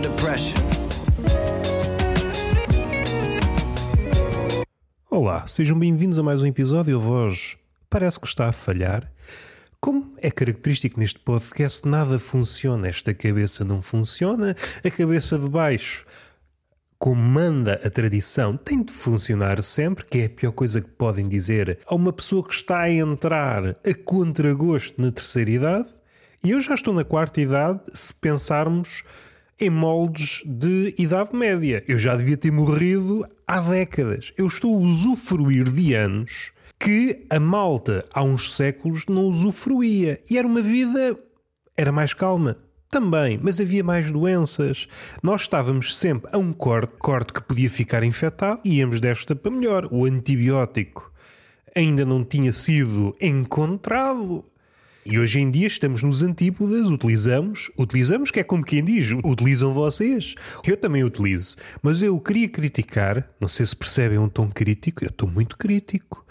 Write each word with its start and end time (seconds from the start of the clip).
under 0.00 0.10
pressure. 0.12 0.56
Olá, 5.10 5.46
sejam 5.46 5.78
bem-vindos 5.78 6.18
a 6.18 6.22
mais 6.22 6.42
um 6.42 6.46
episódio. 6.46 6.96
A 6.96 6.98
voz 6.98 7.58
parece 7.90 8.18
que 8.18 8.26
está 8.26 8.48
a 8.48 8.52
falhar. 8.52 9.12
Como 9.78 10.14
é 10.16 10.30
característico 10.30 10.98
neste 10.98 11.18
podcast, 11.18 11.86
nada 11.86 12.18
funciona. 12.18 12.88
Esta 12.88 13.12
cabeça 13.12 13.62
não 13.62 13.82
funciona, 13.82 14.56
a 14.82 14.90
cabeça 14.90 15.38
de 15.38 15.48
baixo 15.50 16.06
comanda 16.98 17.80
a 17.84 17.90
tradição 17.90 18.56
tem 18.56 18.82
de 18.82 18.92
funcionar 18.92 19.62
sempre, 19.62 20.04
que 20.06 20.18
é 20.18 20.24
a 20.26 20.30
pior 20.30 20.52
coisa 20.52 20.80
que 20.80 20.88
podem 20.88 21.28
dizer 21.28 21.78
a 21.86 21.94
uma 21.94 22.12
pessoa 22.12 22.42
que 22.42 22.54
está 22.54 22.80
a 22.80 22.90
entrar 22.90 23.68
a 23.68 23.94
contragosto 24.02 25.00
na 25.00 25.12
terceira 25.12 25.50
idade. 25.50 25.88
E 26.42 26.52
eu 26.52 26.60
já 26.62 26.74
estou 26.74 26.94
na 26.94 27.04
quarta 27.04 27.38
idade, 27.38 27.80
se 27.92 28.14
pensarmos 28.14 29.04
em 29.60 29.68
moldes 29.70 30.42
de 30.46 30.94
idade 30.98 31.36
média. 31.36 31.84
Eu 31.86 31.98
já 31.98 32.16
devia 32.16 32.36
ter 32.36 32.50
morrido 32.50 33.26
há 33.46 33.60
décadas. 33.60 34.32
Eu 34.36 34.46
estou 34.46 34.74
a 34.74 34.78
usufruir 34.78 35.68
de 35.68 35.94
anos 35.94 36.52
que 36.78 37.26
a 37.28 37.38
malta 37.38 38.04
há 38.12 38.22
uns 38.22 38.56
séculos 38.56 39.04
não 39.06 39.26
usufruía. 39.26 40.18
E 40.30 40.38
era 40.38 40.48
uma 40.48 40.62
vida. 40.62 41.18
era 41.76 41.92
mais 41.92 42.14
calma. 42.14 42.56
Também, 42.90 43.38
mas 43.40 43.60
havia 43.60 43.84
mais 43.84 44.10
doenças. 44.10 44.88
Nós 45.22 45.42
estávamos 45.42 45.96
sempre 45.96 46.28
a 46.32 46.38
um 46.38 46.52
corte, 46.52 46.94
corte 46.98 47.32
que 47.32 47.42
podia 47.42 47.70
ficar 47.70 48.02
infectado 48.02 48.60
e 48.64 48.78
íamos 48.78 48.98
desta 48.98 49.36
para 49.36 49.50
melhor. 49.50 49.88
O 49.92 50.06
antibiótico 50.06 51.12
ainda 51.76 52.04
não 52.04 52.24
tinha 52.24 52.52
sido 52.52 53.14
encontrado. 53.20 54.44
E 55.04 55.18
hoje 55.18 55.40
em 55.40 55.50
dia 55.50 55.66
estamos 55.66 56.02
nos 56.02 56.22
antípodas, 56.22 56.90
utilizamos, 56.90 57.70
utilizamos, 57.78 58.30
que 58.30 58.40
é 58.40 58.44
como 58.44 58.62
quem 58.62 58.84
diz, 58.84 59.10
utilizam 59.24 59.72
vocês. 59.72 60.34
Eu 60.66 60.76
também 60.76 61.02
utilizo. 61.02 61.56
Mas 61.82 62.02
eu 62.02 62.18
queria 62.20 62.48
criticar, 62.48 63.28
não 63.40 63.48
sei 63.48 63.64
se 63.64 63.74
percebem 63.74 64.18
um 64.18 64.28
tom 64.28 64.48
crítico, 64.48 65.04
eu 65.04 65.08
estou 65.08 65.28
muito 65.28 65.56
crítico 65.56 66.24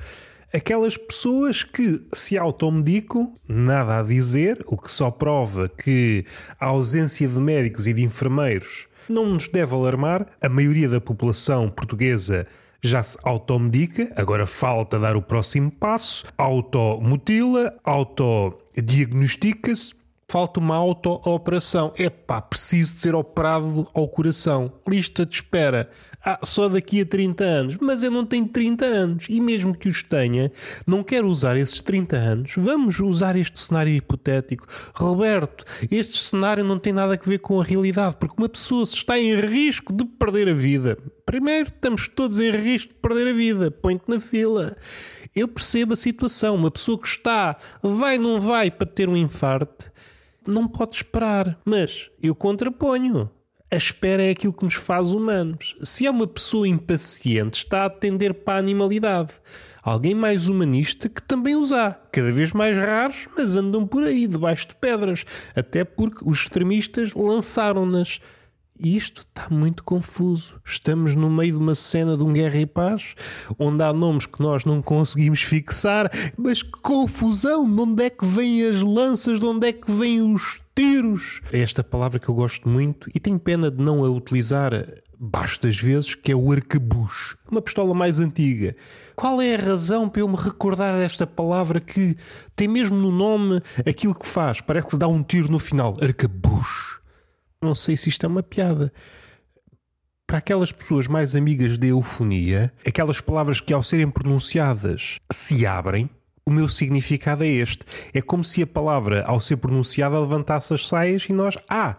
aquelas 0.54 0.98
pessoas 0.98 1.64
que 1.64 2.02
se 2.14 2.38
automedicam, 2.38 3.34
nada 3.48 4.00
a 4.00 4.04
dizer, 4.04 4.64
o 4.66 4.78
que 4.78 4.92
só 4.92 5.12
prova 5.12 5.70
que 5.70 6.26
a 6.60 6.68
ausência 6.68 7.28
de 7.28 7.40
médicos 7.40 7.88
e 7.88 7.94
de 7.94 8.04
enfermeiros 8.04 8.88
não 9.08 9.26
nos 9.26 9.48
deve 9.48 9.74
alarmar. 9.74 10.28
A 10.42 10.50
maioria 10.50 10.88
da 10.88 11.02
população 11.02 11.70
portuguesa 11.70 12.48
já 12.82 13.04
se 13.04 13.18
automedica, 13.24 14.12
agora 14.16 14.48
falta 14.48 15.00
dar 15.00 15.16
o 15.16 15.22
próximo 15.22 15.72
passo, 15.72 16.26
automutila, 16.38 17.76
autodiagnostica-se 17.84 20.00
falta 20.30 20.60
uma 20.60 20.76
auto-operação. 20.76 21.92
Epá, 21.98 22.40
preciso 22.40 22.94
de 22.94 23.00
ser 23.00 23.16
operado 23.16 23.88
ao 23.94 24.08
coração. 24.08 24.72
Lista 24.88 25.26
de 25.26 25.36
espera. 25.36 25.90
Ah, 26.24 26.40
só 26.44 26.68
daqui 26.68 27.02
a 27.02 27.06
30 27.06 27.44
anos. 27.44 27.78
Mas 27.80 28.04
eu 28.04 28.12
não 28.12 28.26
tenho 28.26 28.48
30 28.48 28.86
anos. 28.86 29.26
E 29.30 29.40
mesmo 29.40 29.76
que 29.76 29.88
os 29.88 30.04
tenha, 30.04 30.52
não 30.86 31.04
quero 31.04 31.28
usar 31.28 31.56
esses 31.58 31.82
30 31.82 32.16
anos. 32.16 32.54
Vamos 32.58 33.00
usar 33.00 33.36
este 33.36 33.60
cenário 33.60 33.94
hipotético. 33.94 34.68
Roberto, 34.94 35.64
este 35.90 36.18
cenário 36.18 36.64
não 36.64 36.78
tem 36.78 36.92
nada 36.92 37.14
a 37.14 37.30
ver 37.30 37.40
com 37.40 37.60
a 37.60 37.64
realidade, 37.64 38.18
porque 38.18 38.36
uma 38.38 38.50
pessoa 38.50 38.86
se 38.86 38.96
está 38.96 39.18
em 39.18 39.40
risco 39.40 39.94
de 39.94 40.06
perder 40.06 40.50
a 40.50 40.54
vida. 40.54 40.98
Primeiro, 41.26 41.70
estamos 41.70 42.08
todos 42.08 42.40
em 42.40 42.52
risco 42.52 42.94
de 42.94 43.00
perder 43.00 43.28
a 43.28 43.34
vida. 43.34 43.72
Põe-te 43.72 44.10
na 44.10 44.20
fila. 44.20 44.76
Eu 45.36 45.48
percebo 45.48 45.94
a 45.94 45.96
situação. 45.96 46.56
Uma 46.56 46.72
pessoa 46.72 47.00
que 47.00 47.08
está, 47.08 47.56
vai, 47.82 48.18
não 48.18 48.42
vai, 48.42 48.70
para 48.70 48.88
ter 48.88 49.08
um 49.08 49.16
infarto 49.16 49.92
não 50.46 50.68
pode 50.68 50.96
esperar. 50.96 51.60
Mas 51.64 52.10
eu 52.22 52.36
contraponho. 52.36 53.30
A 53.72 53.76
espera 53.76 54.24
é 54.24 54.32
aquilo 54.32 54.52
que 54.52 54.64
nos 54.64 54.74
faz 54.74 55.12
humanos. 55.12 55.76
Se 55.84 56.08
é 56.08 56.10
uma 56.10 56.26
pessoa 56.26 56.68
impaciente, 56.68 57.60
está 57.60 57.84
a 57.84 57.86
atender 57.86 58.34
para 58.34 58.56
a 58.56 58.58
animalidade. 58.58 59.34
Alguém 59.84 60.16
mais 60.16 60.50
humanista 60.50 61.08
que 61.08 61.22
também 61.22 61.56
os 61.56 61.72
há, 61.72 61.92
cada 62.12 62.32
vez 62.32 62.52
mais 62.52 62.76
raros, 62.76 63.28
mas 63.38 63.56
andam 63.56 63.86
por 63.86 64.02
aí, 64.02 64.26
debaixo 64.26 64.70
de 64.70 64.76
pedras. 64.76 65.24
Até 65.56 65.84
porque 65.84 66.28
os 66.28 66.40
extremistas 66.40 67.14
lançaram-nas. 67.14 68.20
E 68.80 68.98
isto 68.98 69.22
está 69.22 69.48
muito 69.54 69.84
confuso. 69.84 70.60
Estamos 70.66 71.14
no 71.14 71.30
meio 71.30 71.52
de 71.52 71.60
uma 71.60 71.76
cena 71.76 72.18
de 72.18 72.24
um 72.24 72.34
guerra 72.34 72.58
e 72.58 72.66
paz, 72.66 73.14
onde 73.60 73.84
há 73.84 73.94
nomes 73.94 74.26
que 74.26 74.42
nós 74.42 74.66
não 74.66 74.82
conseguimos 74.82 75.44
fixar, 75.44 76.10
mas 76.36 76.64
que 76.64 76.80
confusão! 76.82 77.72
De 77.72 77.82
onde 77.82 78.04
é 78.04 78.10
que 78.10 78.26
vêm 78.26 78.66
as 78.66 78.82
lanças? 78.82 79.40
De 79.40 79.46
onde 79.46 79.68
é 79.68 79.74
que 79.74 79.92
vêm 79.92 80.22
os 80.22 80.60
tiros? 80.80 81.42
É 81.52 81.60
esta 81.60 81.84
palavra 81.84 82.20
que 82.20 82.30
eu 82.30 82.34
gosto 82.34 82.70
muito 82.70 83.10
e 83.14 83.20
tenho 83.20 83.38
pena 83.38 83.70
de 83.70 83.84
não 83.84 84.06
a 84.06 84.10
utilizar 84.10 84.72
bastas 85.20 85.78
vezes, 85.78 86.16
que 86.16 86.32
é 86.32 86.36
o 86.36 86.50
arcabuz. 86.54 87.36
Uma 87.52 87.62
pistola 87.62 87.94
mais 87.94 88.22
antiga. 88.22 88.74
Qual 89.14 89.42
é 89.42 89.56
a 89.56 89.60
razão 89.60 90.08
para 90.08 90.22
eu 90.22 90.28
me 90.30 90.38
recordar 90.38 90.96
desta 90.96 91.28
palavra 91.28 91.82
que 91.82 92.16
tem 92.56 92.70
mesmo 92.70 92.96
no 92.96 93.12
nome 93.12 93.62
aquilo 93.86 94.16
que 94.16 94.26
faz? 94.26 94.62
Parece 94.62 94.88
que 94.88 94.98
dá 94.98 95.10
um 95.10 95.22
tiro 95.22 95.52
no 95.52 95.60
final. 95.60 95.98
Arcabuz. 96.02 97.00
Não 97.62 97.76
sei 97.76 97.98
se 97.98 98.08
isto 98.08 98.26
é 98.26 98.30
uma 98.30 98.42
piada. 98.42 98.94
Para 100.26 100.38
aquelas 100.38 100.72
pessoas 100.72 101.08
mais 101.08 101.36
amigas 101.36 101.78
de 101.78 101.90
eufonia, 101.90 102.72
aquelas 102.88 103.20
palavras 103.20 103.60
que 103.60 103.74
ao 103.74 103.84
serem 103.84 104.10
pronunciadas 104.10 105.18
se 105.30 105.66
abrem, 105.66 106.10
o 106.50 106.52
meu 106.52 106.68
significado 106.68 107.44
é 107.44 107.48
este. 107.48 107.86
É 108.12 108.22
como 108.22 108.44
se 108.44 108.64
a 108.64 108.68
palavra, 108.68 109.24
ao 109.24 109.40
ser 109.40 109.58
pronunciada, 109.58 110.20
levantasse 110.20 110.74
as 110.74 110.88
saias 110.88 111.28
e 111.30 111.34
nós, 111.34 111.56
ah, 111.70 111.98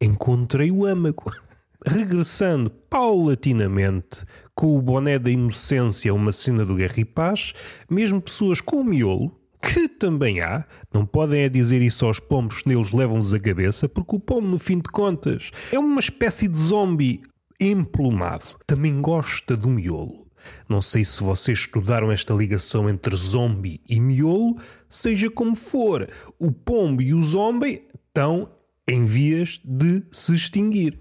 encontrei 0.00 0.72
o 0.72 0.84
âmago. 0.84 1.32
Regressando 1.86 2.68
paulatinamente 2.68 4.26
com 4.54 4.76
o 4.76 4.82
boné 4.82 5.18
da 5.18 5.30
inocência 5.30 6.12
uma 6.12 6.32
cena 6.32 6.66
do 6.66 6.74
Guerra 6.74 6.98
e 6.98 7.04
Paz, 7.04 7.54
mesmo 7.88 8.20
pessoas 8.20 8.60
com 8.60 8.80
o 8.80 8.84
miolo, 8.84 9.34
que 9.62 9.88
também 9.88 10.40
há, 10.40 10.66
não 10.92 11.06
podem 11.06 11.42
é 11.42 11.48
dizer 11.48 11.80
isso 11.80 12.04
aos 12.04 12.18
pombos 12.18 12.60
se 12.60 12.70
eles 12.70 12.90
levam-nos 12.90 13.32
a 13.32 13.38
cabeça, 13.38 13.88
porque 13.88 14.16
o 14.16 14.20
pombo, 14.20 14.48
no 14.48 14.58
fim 14.58 14.78
de 14.78 14.90
contas, 14.90 15.50
é 15.72 15.78
uma 15.78 16.00
espécie 16.00 16.48
de 16.48 16.58
zombie 16.58 17.22
emplumado. 17.58 18.56
Também 18.66 19.00
gosta 19.00 19.56
do 19.56 19.68
miolo. 19.68 20.29
Não 20.68 20.80
sei 20.80 21.04
se 21.04 21.22
vocês 21.22 21.58
estudaram 21.58 22.10
esta 22.10 22.34
ligação 22.34 22.88
entre 22.88 23.14
zombie 23.16 23.80
e 23.88 24.00
miolo, 24.00 24.56
seja 24.88 25.30
como 25.30 25.54
for, 25.54 26.08
o 26.38 26.50
pombo 26.52 27.02
e 27.02 27.14
o 27.14 27.22
zombie 27.22 27.86
estão 28.06 28.50
em 28.88 29.04
vias 29.04 29.60
de 29.64 30.02
se 30.10 30.34
extinguir. 30.34 30.98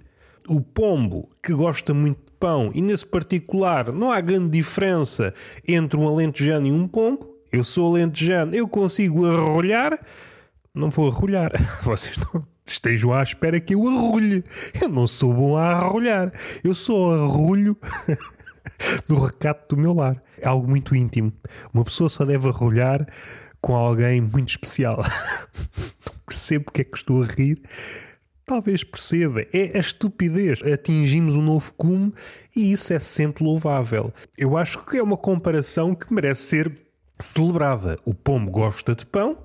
O 0.48 0.62
pombo, 0.62 1.30
que 1.44 1.54
gosta 1.54 1.94
muito 1.94 2.20
de 2.26 2.38
pão, 2.40 2.72
e 2.74 2.82
nesse 2.82 3.06
particular 3.06 3.92
não 3.92 4.12
há 4.12 4.20
grande 4.22 4.50
diferença 4.50 5.34
entre 5.68 6.00
um 6.00 6.08
alentejano 6.08 6.68
e 6.68 6.72
um 6.72 6.88
pombo, 6.88 7.40
eu 7.52 7.64
sou 7.64 7.96
alentejano, 7.96 8.56
eu 8.56 8.68
consigo 8.68 9.26
arrolhar. 9.26 10.00
Não 10.74 10.90
vou 10.90 11.10
arrolhar. 11.10 11.52
Vocês 11.82 12.18
não 12.18 12.46
estejam 12.66 13.12
à 13.12 13.24
espera 13.24 13.60
que 13.60 13.74
eu 13.74 13.88
arrulhe. 13.88 14.44
Eu 14.80 14.90
não 14.90 15.08
sou 15.08 15.34
bom 15.34 15.58
a 15.58 15.66
arrolhar. 15.72 16.32
Eu 16.64 16.76
só 16.76 17.16
arrulho 17.16 17.76
no 19.08 19.20
recato 19.20 19.76
do 19.76 19.82
meu 19.82 19.94
lar. 19.94 20.22
É 20.38 20.48
algo 20.48 20.68
muito 20.68 20.96
íntimo. 20.96 21.32
Uma 21.74 21.84
pessoa 21.84 22.10
só 22.10 22.26
deve 22.26 22.48
arrolhar 22.48 23.08
com 23.62 23.76
alguém 23.76 24.22
muito 24.22 24.50
especial. 24.50 24.98
não 25.78 26.20
percebo 26.26 26.66
porque 26.66 26.82
é 26.82 26.84
que 26.84 26.98
estou 26.98 27.24
a 27.24 27.26
rir. 27.26 27.62
Talvez 28.46 28.84
perceba, 28.84 29.42
é 29.54 29.78
a 29.78 29.80
estupidez. 29.80 30.62
Atingimos 30.64 31.36
um 31.36 31.42
novo 31.42 31.72
cume 31.76 32.12
e 32.56 32.72
isso 32.72 32.92
é 32.94 33.00
sempre 33.00 33.44
louvável. 33.44 34.12
Eu 34.36 34.58
acho 34.58 34.84
que 34.86 34.98
é 34.98 35.04
uma 35.04 35.18
comparação 35.18 35.94
que 35.94 36.12
merece 36.12 36.42
ser 36.44 36.89
celebrada. 37.20 37.98
O 38.06 38.14
pombo 38.14 38.50
gosta 38.50 38.96
de 38.96 39.06
pão, 39.06 39.44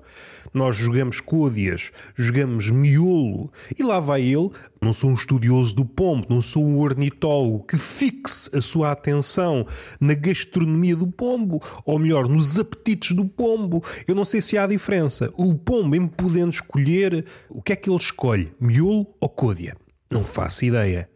nós 0.53 0.77
jogamos 0.77 1.19
côdeas, 1.19 1.91
jogamos 2.15 2.69
miolo 2.69 3.51
e 3.77 3.83
lá 3.83 3.99
vai 3.99 4.21
ele. 4.21 4.49
Não 4.81 4.93
sou 4.93 5.09
um 5.09 5.13
estudioso 5.13 5.75
do 5.75 5.83
pombo, 5.83 6.25
não 6.29 6.41
sou 6.41 6.63
um 6.63 6.79
ornitólogo 6.79 7.65
que 7.65 7.77
fixe 7.77 8.55
a 8.55 8.61
sua 8.61 8.91
atenção 8.91 9.67
na 9.99 10.13
gastronomia 10.13 10.95
do 10.95 11.07
pombo, 11.07 11.61
ou 11.85 11.99
melhor, 11.99 12.29
nos 12.29 12.57
apetites 12.57 13.11
do 13.11 13.25
pombo. 13.25 13.83
Eu 14.07 14.15
não 14.15 14.23
sei 14.23 14.41
se 14.41 14.57
há 14.57 14.65
diferença. 14.65 15.29
O 15.35 15.53
pombo, 15.55 15.95
em 15.95 16.07
podendo 16.07 16.51
escolher, 16.51 17.25
o 17.49 17.61
que 17.61 17.73
é 17.73 17.75
que 17.75 17.89
ele 17.89 17.97
escolhe? 17.97 18.53
Miolo 18.59 19.13
ou 19.19 19.27
côdea? 19.27 19.75
Não 20.09 20.23
faço 20.23 20.63
ideia. 20.63 21.09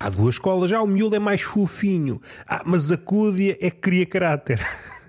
Há 0.00 0.08
duas 0.08 0.36
escolas, 0.36 0.70
já 0.70 0.80
o 0.82 0.86
miolo 0.86 1.14
é 1.14 1.18
mais 1.18 1.42
fofinho, 1.42 2.22
ah, 2.48 2.62
mas 2.64 2.90
a 2.90 2.96
côdea 2.96 3.56
é 3.60 3.70
que 3.70 3.80
cria 3.80 4.06
caráter. 4.06 4.58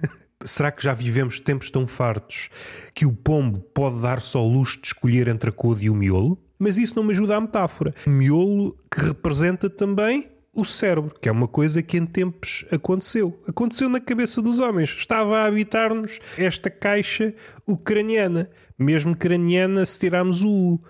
Será 0.46 0.72
que 0.72 0.84
já 0.84 0.94
vivemos 0.94 1.40
tempos 1.40 1.70
tão 1.70 1.86
fartos 1.88 2.50
que 2.94 3.06
o 3.06 3.14
pombo 3.14 3.60
pode 3.74 4.02
dar 4.02 4.22
só 4.22 4.46
luxo 4.46 4.82
de 4.82 4.88
escolher 4.88 5.28
entre 5.28 5.50
a 5.50 5.54
coude 5.54 5.86
e 5.86 5.90
o 5.90 5.96
miolo? 5.96 6.38
Mas 6.58 6.78
isso 6.78 6.96
não 6.96 7.04
me 7.04 7.12
ajuda 7.12 7.38
à 7.38 7.42
metáfora. 7.42 7.94
Miolo 8.06 8.78
que 8.92 9.02
representa 9.02 9.70
também 9.70 10.30
o 10.54 10.66
cérebro, 10.66 11.16
que 11.20 11.30
é 11.30 11.32
uma 11.32 11.48
coisa 11.48 11.82
que 11.82 11.98
em 11.98 12.06
tempos 12.06 12.66
aconteceu. 12.72 13.42
Aconteceu 13.48 13.90
na 13.90 14.00
cabeça 14.00 14.42
dos 14.42 14.60
homens. 14.60 14.90
Estava 14.90 15.40
a 15.40 15.46
habitar-nos 15.46 16.20
esta 16.38 16.70
caixa 16.70 17.34
ucraniana. 17.66 18.50
Mesmo 18.78 19.16
craniana 19.16 19.86
se 19.86 20.00
tirarmos 20.00 20.44
o 20.44 20.52
U. 20.52 20.84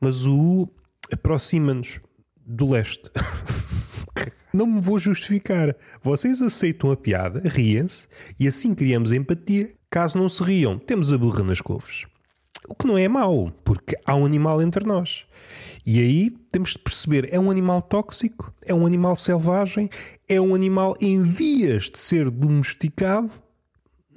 Mas 0.00 0.24
o 0.24 0.34
U 0.34 0.74
aproxima-nos. 1.12 2.00
do 2.46 2.70
leste. 2.70 3.10
Não 4.52 4.66
me 4.66 4.80
vou 4.80 4.98
justificar. 4.98 5.76
Vocês 6.02 6.40
aceitam 6.40 6.90
a 6.90 6.96
piada, 6.96 7.42
riem-se 7.44 8.08
e 8.38 8.48
assim 8.48 8.74
criamos 8.74 9.12
empatia. 9.12 9.70
Caso 9.90 10.18
não 10.18 10.28
se 10.28 10.42
riam, 10.42 10.78
temos 10.78 11.12
a 11.12 11.18
burra 11.18 11.42
nas 11.42 11.60
couves. 11.60 12.06
O 12.68 12.74
que 12.74 12.86
não 12.86 12.98
é 12.98 13.08
mau, 13.08 13.52
porque 13.64 13.96
há 14.04 14.14
um 14.14 14.24
animal 14.26 14.60
entre 14.60 14.84
nós. 14.84 15.26
E 15.86 16.00
aí 16.00 16.30
temos 16.50 16.72
de 16.72 16.78
perceber: 16.78 17.28
é 17.32 17.38
um 17.38 17.50
animal 17.50 17.80
tóxico? 17.80 18.52
É 18.62 18.74
um 18.74 18.86
animal 18.86 19.16
selvagem? 19.16 19.88
É 20.28 20.40
um 20.40 20.54
animal 20.54 20.96
em 21.00 21.22
vias 21.22 21.84
de 21.84 21.98
ser 21.98 22.30
domesticado? 22.30 23.30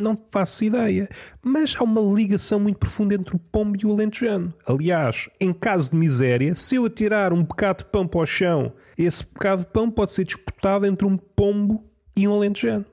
Não 0.01 0.17
faço 0.31 0.65
ideia. 0.65 1.07
Mas 1.43 1.75
há 1.77 1.83
uma 1.83 2.01
ligação 2.01 2.59
muito 2.59 2.79
profunda 2.79 3.13
entre 3.13 3.35
o 3.35 3.39
pombo 3.39 3.77
e 3.79 3.85
o 3.85 3.91
alentejano. 3.91 4.51
Aliás, 4.65 5.29
em 5.39 5.53
caso 5.53 5.91
de 5.91 5.97
miséria, 5.97 6.55
se 6.55 6.75
eu 6.75 6.85
atirar 6.85 7.31
um 7.31 7.43
bocado 7.43 7.83
de 7.83 7.89
pão 7.91 8.07
para 8.07 8.21
o 8.21 8.25
chão, 8.25 8.73
esse 8.97 9.23
bocado 9.23 9.61
de 9.61 9.67
pão 9.67 9.91
pode 9.91 10.11
ser 10.11 10.25
disputado 10.25 10.87
entre 10.87 11.05
um 11.05 11.15
pombo 11.15 11.85
e 12.15 12.27
um 12.27 12.33
alentejano. 12.33 12.85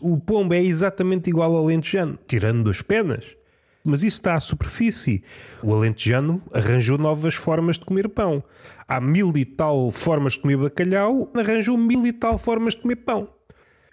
O 0.00 0.18
pombo 0.18 0.52
é 0.52 0.62
exatamente 0.62 1.30
igual 1.30 1.54
ao 1.54 1.64
alentejano, 1.64 2.18
tirando 2.26 2.68
as 2.68 2.82
penas. 2.82 3.36
Mas 3.84 4.02
isso 4.02 4.16
está 4.16 4.34
à 4.34 4.40
superfície. 4.40 5.22
O 5.62 5.72
alentejano 5.72 6.42
arranjou 6.52 6.98
novas 6.98 7.34
formas 7.34 7.78
de 7.78 7.84
comer 7.84 8.08
pão. 8.08 8.42
Há 8.88 9.00
mil 9.00 9.32
e 9.36 9.44
tal 9.44 9.90
formas 9.92 10.32
de 10.32 10.40
comer 10.40 10.56
bacalhau, 10.56 11.30
arranjou 11.34 11.78
mil 11.78 12.04
e 12.04 12.12
tal 12.12 12.36
formas 12.36 12.74
de 12.74 12.80
comer 12.80 12.96
pão 12.96 13.28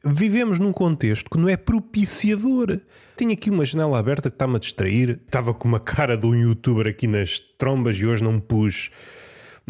vivemos 0.03 0.59
num 0.59 0.71
contexto 0.71 1.29
que 1.29 1.37
não 1.37 1.47
é 1.47 1.55
propiciador. 1.55 2.79
Tenho 3.15 3.31
aqui 3.31 3.49
uma 3.49 3.65
janela 3.65 3.99
aberta 3.99 4.29
que 4.29 4.35
está-me 4.35 4.55
a 4.55 4.59
distrair. 4.59 5.19
Estava 5.25 5.53
com 5.53 5.67
uma 5.67 5.79
cara 5.79 6.17
de 6.17 6.25
um 6.25 6.35
youtuber 6.35 6.87
aqui 6.87 7.07
nas 7.07 7.39
trombas 7.57 7.95
e 7.97 8.05
hoje 8.05 8.23
não 8.23 8.39
pus 8.39 8.89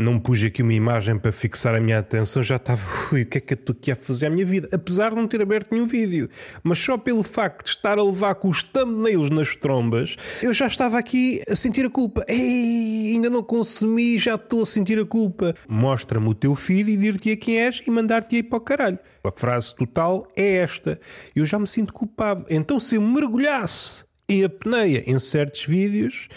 não 0.02 0.20
pus 0.20 0.44
aqui 0.44 0.62
uma 0.62 0.74
imagem 0.74 1.18
para 1.18 1.32
fixar 1.32 1.76
a 1.76 1.80
minha 1.80 2.00
atenção, 2.00 2.42
já 2.42 2.56
estava, 2.56 2.82
ui, 3.12 3.22
o 3.22 3.26
que 3.26 3.38
é 3.38 3.42
que 3.42 3.54
eu 3.54 3.56
estou 3.56 3.76
aqui 3.78 3.92
a 3.92 3.96
fazer 3.96 4.26
à 4.28 4.30
minha 4.30 4.46
vida? 4.46 4.68
Apesar 4.74 5.12
de 5.12 5.16
não 5.16 5.28
ter 5.28 5.42
aberto 5.42 5.72
nenhum 5.72 5.86
vídeo, 5.86 6.30
mas 6.64 6.80
só 6.80 6.98
pelo 6.98 7.24
facto 7.24 7.66
de 7.66 7.70
estar 7.70 7.98
a 7.98 8.04
levar 8.04 8.36
com 8.36 8.50
os 8.50 8.64
thumbnails 8.64 9.30
nas 9.30 9.56
trombas, 9.56 10.16
eu 10.42 10.54
já 10.54 10.68
estava 10.68 10.98
aqui 10.98 11.42
a 11.48 11.56
sentir 11.56 11.86
a 11.86 11.90
culpa. 11.90 12.26
Ei, 12.28 13.12
ainda 13.14 13.30
não 13.30 13.44
consumi, 13.44 14.18
já 14.18 14.36
estou 14.36 14.64
a 14.64 14.66
sentir 14.66 15.00
a 15.00 15.06
culpa. 15.06 15.54
Mostra-me 15.68 16.28
o 16.28 16.34
teu 16.34 16.56
feed 16.56 16.92
e 16.92 16.98
dir-te 16.98 17.32
a 17.32 17.38
quem 17.38 17.60
és 17.60 17.82
e 17.86 17.92
mandar-te 17.92 18.36
aí 18.36 18.44
para 18.44 18.58
o 18.58 18.62
caralho. 18.62 19.00
A 19.24 19.32
frase 19.32 19.76
total 19.76 20.28
é 20.36 20.56
esta. 20.56 21.00
Eu 21.36 21.46
já 21.46 21.60
me 21.60 21.68
sinto 21.68 21.94
culpado. 21.94 22.46
Então 22.50 22.80
se 22.80 22.96
eu 22.96 23.02
mergulhasse 23.02 24.04
em 24.28 24.44
apneia 24.44 25.04
em 25.06 25.20
certos 25.20 25.66
vídeos, 25.66 26.28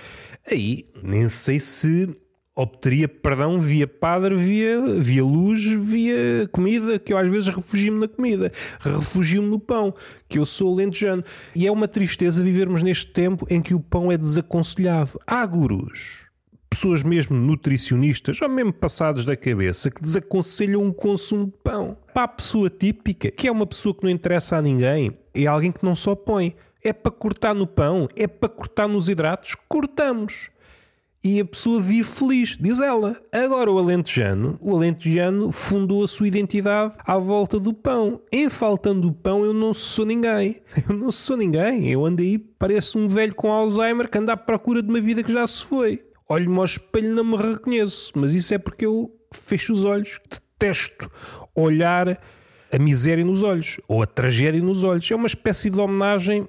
aí 0.51 0.87
nem 1.03 1.29
sei 1.29 1.61
se 1.61 2.24
obteria 2.57 3.09
perdão 3.09 3.61
via 3.61 3.87
padre, 3.87 4.35
via, 4.37 4.81
via 4.81 5.25
luz, 5.25 5.65
via 5.65 6.49
comida, 6.53 6.99
que 6.99 7.13
eu 7.13 7.19
às 7.19 7.31
vezes 7.31 7.49
refugio-me 7.49 8.01
na 8.01 8.09
comida, 8.09 8.53
refugio-me 8.81 9.49
no 9.49 9.59
pão, 9.59 9.93
que 10.29 10.39
eu 10.39 10.47
sou 10.47 10.75
lentejano. 10.75 11.25
E 11.55 11.67
é 11.67 11.73
uma 11.73 11.89
tristeza 11.89 12.43
vivermos 12.43 12.83
neste 12.83 13.07
tempo 13.07 13.47
em 13.51 13.61
que 13.61 13.75
o 13.75 13.81
pão 13.81 14.11
é 14.13 14.17
desaconselhado. 14.17 15.19
Há 15.27 15.45
gurus, 15.45 16.27
pessoas 16.71 17.03
mesmo 17.03 17.37
nutricionistas, 17.37 18.41
ou 18.41 18.49
mesmo 18.49 18.73
passados 18.73 19.25
da 19.25 19.37
cabeça, 19.37 19.91
que 19.91 20.01
desaconselham 20.01 20.87
o 20.87 20.95
consumo 20.95 21.47
de 21.47 21.55
pão. 21.65 21.97
Para 22.13 22.25
a 22.25 22.29
pessoa 22.29 22.71
típica, 22.71 23.31
que 23.33 23.49
é 23.49 23.53
uma 23.53 23.67
pessoa 23.67 23.95
que 23.95 24.05
não 24.05 24.11
interessa 24.11 24.57
a 24.57 24.63
ninguém, 24.63 25.17
é 25.35 25.47
alguém 25.47 25.73
que 25.73 25.85
não 25.85 25.97
se 25.97 26.09
opõe. 26.09 26.55
É 26.87 26.93
para 26.93 27.11
cortar 27.11 27.55
no 27.55 27.67
pão, 27.67 28.07
é 28.15 28.27
para 28.27 28.47
cortar 28.47 28.87
nos 28.87 29.09
hidratos, 29.09 29.57
cortamos 29.67 30.51
e 31.25 31.41
a 31.41 31.45
pessoa 31.45 31.81
vive 31.81 32.05
feliz, 32.05 32.55
diz 32.61 32.79
ela. 32.79 33.17
Agora 33.33 33.73
o 33.73 33.79
alentejano, 33.79 34.59
o 34.61 34.77
alentejano 34.77 35.51
fundou 35.51 36.05
a 36.05 36.09
sua 36.09 36.29
identidade 36.29 36.93
à 36.99 37.17
volta 37.17 37.59
do 37.59 37.73
pão. 37.73 38.21
Em 38.31 38.51
faltando 38.51 39.09
o 39.09 39.13
pão 39.13 39.43
eu 39.43 39.55
não 39.55 39.73
sou 39.73 40.05
ninguém. 40.05 40.61
Eu 40.87 40.95
não 40.95 41.11
sou 41.11 41.37
ninguém. 41.37 41.91
Eu 41.91 42.05
ando 42.05 42.21
aí, 42.21 42.37
pareço 42.37 42.99
um 42.99 43.09
velho 43.09 43.35
com 43.35 43.51
Alzheimer 43.51 44.11
que 44.11 44.19
anda 44.19 44.35
à 44.35 44.37
procura 44.37 44.83
de 44.83 44.89
uma 44.91 45.01
vida 45.01 45.23
que 45.23 45.33
já 45.33 45.47
se 45.47 45.65
foi. 45.65 46.05
Olho-me 46.29 46.59
ao 46.59 46.65
espelho 46.67 47.15
não 47.15 47.25
me 47.25 47.37
reconheço. 47.37 48.13
Mas 48.15 48.35
isso 48.35 48.53
é 48.53 48.59
porque 48.59 48.85
eu 48.85 49.11
fecho 49.33 49.73
os 49.73 49.85
olhos. 49.85 50.21
Detesto 50.29 51.11
olhar 51.55 52.21
a 52.71 52.79
miséria 52.79 53.25
nos 53.25 53.43
olhos 53.43 53.81
ou 53.89 54.03
a 54.03 54.07
tragédia 54.07 54.63
nos 54.63 54.85
olhos. 54.85 55.11
É 55.11 55.15
uma 55.15 55.27
espécie 55.27 55.71
de 55.71 55.81
homenagem 55.81 56.47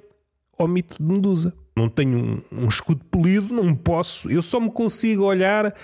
ao 0.57 0.67
mito 0.67 0.97
de 1.01 1.03
Medusa 1.03 1.53
não 1.75 1.89
tenho 1.89 2.17
um, 2.17 2.63
um, 2.63 2.67
escudo 2.67 3.03
polido, 3.05 3.53
não 3.53 3.75
posso. 3.75 4.29
Eu 4.31 4.41
só 4.41 4.59
me 4.59 4.71
consigo 4.71 5.23
olhar 5.23 5.75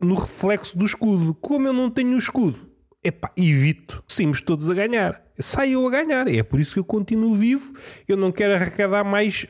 no 0.00 0.14
reflexo 0.14 0.76
do 0.76 0.86
escudo. 0.86 1.34
Como 1.34 1.66
eu 1.66 1.72
não 1.72 1.90
tenho 1.90 2.14
o 2.14 2.18
escudo, 2.18 2.58
epá, 3.04 3.30
evito. 3.36 4.02
Saímos 4.08 4.40
todos 4.40 4.70
a 4.70 4.74
ganhar. 4.74 5.22
Saio 5.38 5.86
a 5.86 5.90
ganhar. 5.90 6.26
É 6.28 6.42
por 6.42 6.58
isso 6.58 6.72
que 6.72 6.78
eu 6.78 6.84
continuo 6.84 7.34
vivo. 7.34 7.72
Eu 8.08 8.16
não 8.16 8.32
quero 8.32 8.54
arrecadar 8.54 9.04
mais 9.04 9.46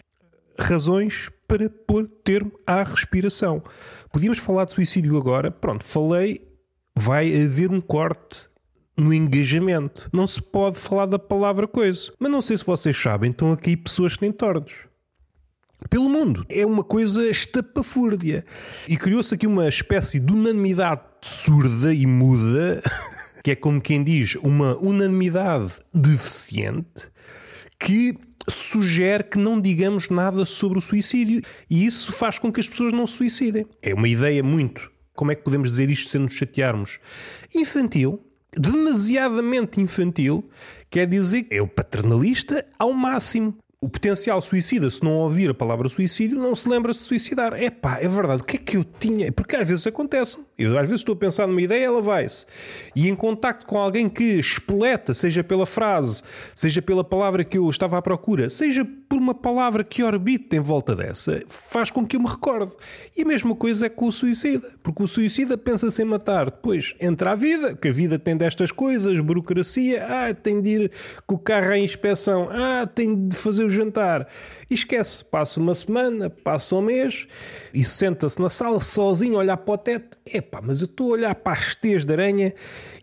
razões 0.59 1.31
para 1.47 1.71
pôr 1.71 2.09
termo 2.25 2.53
à 2.67 2.83
respiração. 2.83 3.63
Podíamos 4.13 4.39
falar 4.39 4.65
de 4.65 4.73
suicídio 4.73 5.17
agora. 5.17 5.51
Pronto, 5.51 5.85
falei. 5.85 6.49
Vai 6.95 7.45
haver 7.45 7.71
um 7.71 7.81
corte 7.81 8.49
no 8.97 9.15
engajamento. 9.15 10.11
Não 10.13 10.27
se 10.27 10.43
pode 10.43 10.79
falar 10.79 11.07
da 11.07 11.19
palavra 11.19 11.69
coisa. 11.69 12.13
Mas 12.19 12.31
não 12.31 12.43
sei 12.43 12.59
se 12.59 12.65
vocês 12.65 12.97
sabem, 12.97 13.31
estão 13.31 13.53
aqui 13.53 13.77
pessoas 13.77 14.15
que 14.15 14.21
têm 14.21 14.33
tordos 14.33 14.92
pelo 15.89 16.09
mundo. 16.09 16.45
É 16.49 16.65
uma 16.65 16.85
coisa 16.85 17.29
estapafúrdia. 17.29 18.45
E 18.89 18.97
criou-se 18.97 19.35
aqui 19.35 19.47
uma 19.47 19.69
espécie 19.69 20.21
de 20.21 20.33
unanimidade 20.33 21.03
surda 21.23 21.93
e 21.93 22.07
muda, 22.07 22.83
que 23.43 23.53
é 23.53 23.55
como 23.57 23.81
quem 23.81 24.03
diz, 24.03 24.37
uma 24.37 24.77
unanimidade 24.77 25.75
deficiente, 25.93 27.09
que 27.79 28.17
sugere 28.49 29.25
que 29.25 29.39
não 29.39 29.61
digamos 29.61 30.09
nada 30.09 30.45
sobre 30.45 30.79
o 30.79 30.81
suicídio. 30.81 31.43
E 31.71 31.87
isso 31.87 32.13
faz 32.13 32.39
com 32.39 32.53
que 32.53 32.61
as 32.61 32.69
pessoas 32.69 32.93
não 32.93 33.07
se 33.07 33.15
suicidem. 33.15 33.67
É 33.81 33.95
uma 33.95 34.09
ideia 34.09 34.43
muito. 34.43 34.91
Como 35.15 35.31
é 35.31 35.35
que 35.35 35.43
podemos 35.43 35.71
dizer 35.71 35.91
isto 35.91 36.11
sem 36.11 36.23
nos 36.23 36.35
chatearmos? 36.35 36.99
Infantil, 37.55 38.21
demasiadamente 38.57 39.81
infantil, 39.81 40.49
quer 40.91 41.07
dizer 41.07 41.45
que 41.45 41.55
é 41.55 41.63
o 41.63 41.69
paternalista 41.69 42.65
ao 42.79 42.93
máximo. 42.93 43.57
O 43.83 43.89
potencial 43.89 44.41
suicida, 44.41 44.89
se 44.89 45.03
não 45.03 45.17
ouvir 45.17 45.51
a 45.51 45.55
palavra 45.55 45.89
suicídio, 45.89 46.39
não 46.39 46.55
se 46.55 46.69
lembra 46.69 46.93
de 46.93 46.99
se 46.99 47.03
suicidar. 47.03 47.53
É 47.55 47.69
pá, 47.69 47.99
é 48.01 48.07
verdade. 48.07 48.41
O 48.41 48.45
que 48.45 48.55
é 48.55 48.61
que 48.61 48.77
eu 48.77 48.85
tinha? 48.85 49.33
Porque 49.33 49.57
às 49.57 49.67
vezes 49.67 49.85
acontece. 49.89 50.39
Eu 50.57 50.79
às 50.79 50.87
vezes 50.87 51.01
estou 51.01 51.15
a 51.15 51.19
pensar 51.19 51.49
numa 51.49 51.61
ideia, 51.61 51.87
ela 51.87 52.01
vai-se. 52.01 52.47
E 52.95 53.09
em 53.09 53.17
contacto 53.17 53.67
com 53.67 53.77
alguém 53.77 54.09
que 54.09 54.39
espoleta, 54.39 55.13
seja 55.13 55.43
pela 55.43 55.67
frase, 55.67 56.23
seja 56.55 56.81
pela 56.81 57.03
palavra 57.03 57.43
que 57.43 57.59
eu 57.59 57.69
estava 57.69 57.99
à 57.99 58.03
procura, 58.03 58.49
seja 58.49 58.85
por 58.85 59.19
uma 59.19 59.35
palavra 59.35 59.83
que 59.83 60.05
orbita 60.05 60.55
em 60.55 60.61
volta 60.61 60.95
dessa, 60.95 61.43
faz 61.49 61.91
com 61.91 62.07
que 62.07 62.15
eu 62.15 62.21
me 62.21 62.29
recorde. 62.29 62.71
E 63.17 63.23
a 63.23 63.27
mesma 63.27 63.57
coisa 63.57 63.87
é 63.87 63.89
com 63.89 64.07
o 64.07 64.13
suicida. 64.13 64.71
Porque 64.81 65.03
o 65.03 65.09
suicida 65.09 65.59
pensa-se 65.59 66.01
em 66.01 66.05
matar. 66.05 66.45
Depois 66.45 66.95
entra 67.01 67.33
a 67.33 67.35
vida, 67.35 67.75
que 67.75 67.89
a 67.89 67.93
vida 67.93 68.17
tem 68.17 68.37
destas 68.37 68.71
coisas, 68.71 69.19
burocracia, 69.19 70.07
ah, 70.09 70.33
tem 70.33 70.63
de 70.63 70.71
ir 70.71 70.93
com 71.27 71.35
o 71.35 71.39
carro 71.39 71.73
à 71.73 71.79
inspeção, 71.79 72.49
ah, 72.49 72.87
tem 72.87 73.27
de 73.27 73.35
fazer 73.35 73.65
o 73.65 73.72
jantar. 73.73 74.29
E 74.71 74.75
esquece, 74.75 75.25
passa 75.25 75.59
uma 75.59 75.75
semana, 75.75 76.31
passa 76.31 76.77
um 76.77 76.83
mês 76.83 77.27
e 77.73 77.83
senta-se 77.83 78.41
na 78.41 78.49
sala 78.49 78.79
sozinho 78.81 79.37
a 79.37 79.39
olhar 79.39 79.57
para 79.57 79.75
o 79.75 79.79
teto. 79.79 80.19
Epá, 80.27 80.61
mas 80.63 80.81
eu 80.81 80.87
estou 80.87 81.11
a 81.11 81.13
olhar 81.15 81.35
para 81.35 81.53
as 81.53 81.75
teias 81.75 82.05
de 82.05 82.13
aranha 82.13 82.55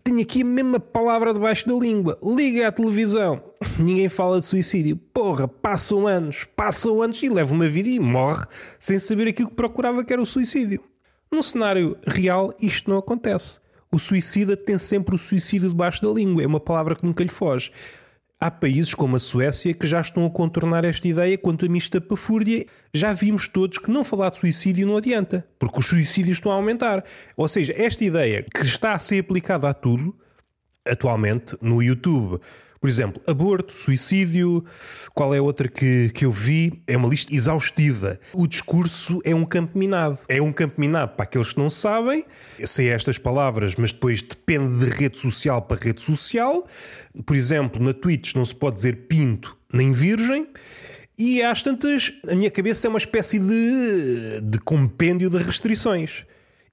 tenho 0.02 0.20
aqui 0.20 0.42
a 0.42 0.44
mesma 0.44 0.80
palavra 0.80 1.32
debaixo 1.32 1.68
da 1.68 1.74
língua. 1.74 2.18
Liga 2.22 2.68
à 2.68 2.72
televisão. 2.72 3.42
Ninguém 3.78 4.08
fala 4.08 4.40
de 4.40 4.46
suicídio. 4.46 4.96
Porra, 4.96 5.46
passam 5.46 6.06
anos, 6.06 6.46
passam 6.56 7.02
anos 7.02 7.22
e 7.22 7.28
leva 7.28 7.52
uma 7.52 7.68
vida 7.68 7.88
e 7.88 8.00
morre 8.00 8.44
sem 8.78 8.98
saber 8.98 9.28
aquilo 9.28 9.50
que 9.50 9.54
procurava 9.54 10.04
que 10.04 10.12
era 10.12 10.22
o 10.22 10.26
suicídio. 10.26 10.82
No 11.30 11.42
cenário 11.42 11.96
real, 12.06 12.54
isto 12.60 12.90
não 12.90 12.98
acontece. 12.98 13.60
O 13.92 13.98
suicida 13.98 14.56
tem 14.56 14.78
sempre 14.78 15.14
o 15.14 15.18
suicídio 15.18 15.68
debaixo 15.68 16.02
da 16.02 16.08
língua. 16.08 16.42
É 16.42 16.46
uma 16.46 16.60
palavra 16.60 16.96
que 16.96 17.04
nunca 17.04 17.22
lhe 17.22 17.30
foge. 17.30 17.70
Há 18.42 18.50
países 18.50 18.94
como 18.94 19.16
a 19.16 19.20
Suécia 19.20 19.74
que 19.74 19.86
já 19.86 20.00
estão 20.00 20.24
a 20.24 20.30
contornar 20.30 20.82
esta 20.82 21.06
ideia 21.06 21.36
quanto 21.36 21.66
a 21.66 21.68
mim 21.68 21.76
estapafúrdia. 21.76 22.64
Já 22.94 23.12
vimos 23.12 23.46
todos 23.46 23.76
que 23.76 23.90
não 23.90 24.02
falar 24.02 24.30
de 24.30 24.38
suicídio 24.38 24.86
não 24.86 24.96
adianta, 24.96 25.46
porque 25.58 25.78
os 25.78 25.84
suicídios 25.84 26.38
estão 26.38 26.50
a 26.50 26.54
aumentar. 26.54 27.04
Ou 27.36 27.46
seja, 27.46 27.74
esta 27.76 28.02
ideia 28.02 28.42
que 28.42 28.62
está 28.62 28.94
a 28.94 28.98
ser 28.98 29.18
aplicada 29.18 29.68
a 29.68 29.74
tudo, 29.74 30.16
atualmente, 30.86 31.54
no 31.60 31.82
YouTube, 31.82 32.40
por 32.80 32.88
exemplo, 32.88 33.22
aborto, 33.26 33.74
suicídio, 33.74 34.64
qual 35.14 35.34
é 35.34 35.40
outra 35.40 35.68
que, 35.68 36.10
que 36.14 36.24
eu 36.24 36.32
vi? 36.32 36.82
É 36.86 36.96
uma 36.96 37.08
lista 37.08 37.34
exaustiva. 37.34 38.18
O 38.32 38.46
discurso 38.46 39.20
é 39.22 39.34
um 39.34 39.44
campo 39.44 39.78
minado. 39.78 40.18
É 40.26 40.40
um 40.40 40.50
campo 40.50 40.80
minado 40.80 41.14
para 41.14 41.24
aqueles 41.24 41.52
que 41.52 41.58
não 41.58 41.68
sabem. 41.68 42.24
Eu 42.58 42.66
sei 42.66 42.88
estas 42.88 43.18
palavras, 43.18 43.76
mas 43.76 43.92
depois 43.92 44.22
depende 44.22 44.82
de 44.82 44.90
rede 44.90 45.18
social 45.18 45.60
para 45.60 45.78
rede 45.78 46.00
social. 46.00 46.66
Por 47.26 47.36
exemplo, 47.36 47.84
na 47.84 47.92
Twitch 47.92 48.34
não 48.34 48.46
se 48.46 48.54
pode 48.54 48.76
dizer 48.76 49.06
pinto 49.08 49.58
nem 49.70 49.92
virgem. 49.92 50.48
E 51.18 51.42
às 51.42 51.60
tantas, 51.60 52.14
a 52.26 52.34
minha 52.34 52.50
cabeça 52.50 52.86
é 52.86 52.88
uma 52.88 52.98
espécie 52.98 53.38
de, 53.38 54.40
de 54.42 54.58
compêndio 54.58 55.28
de 55.28 55.36
restrições. 55.36 56.24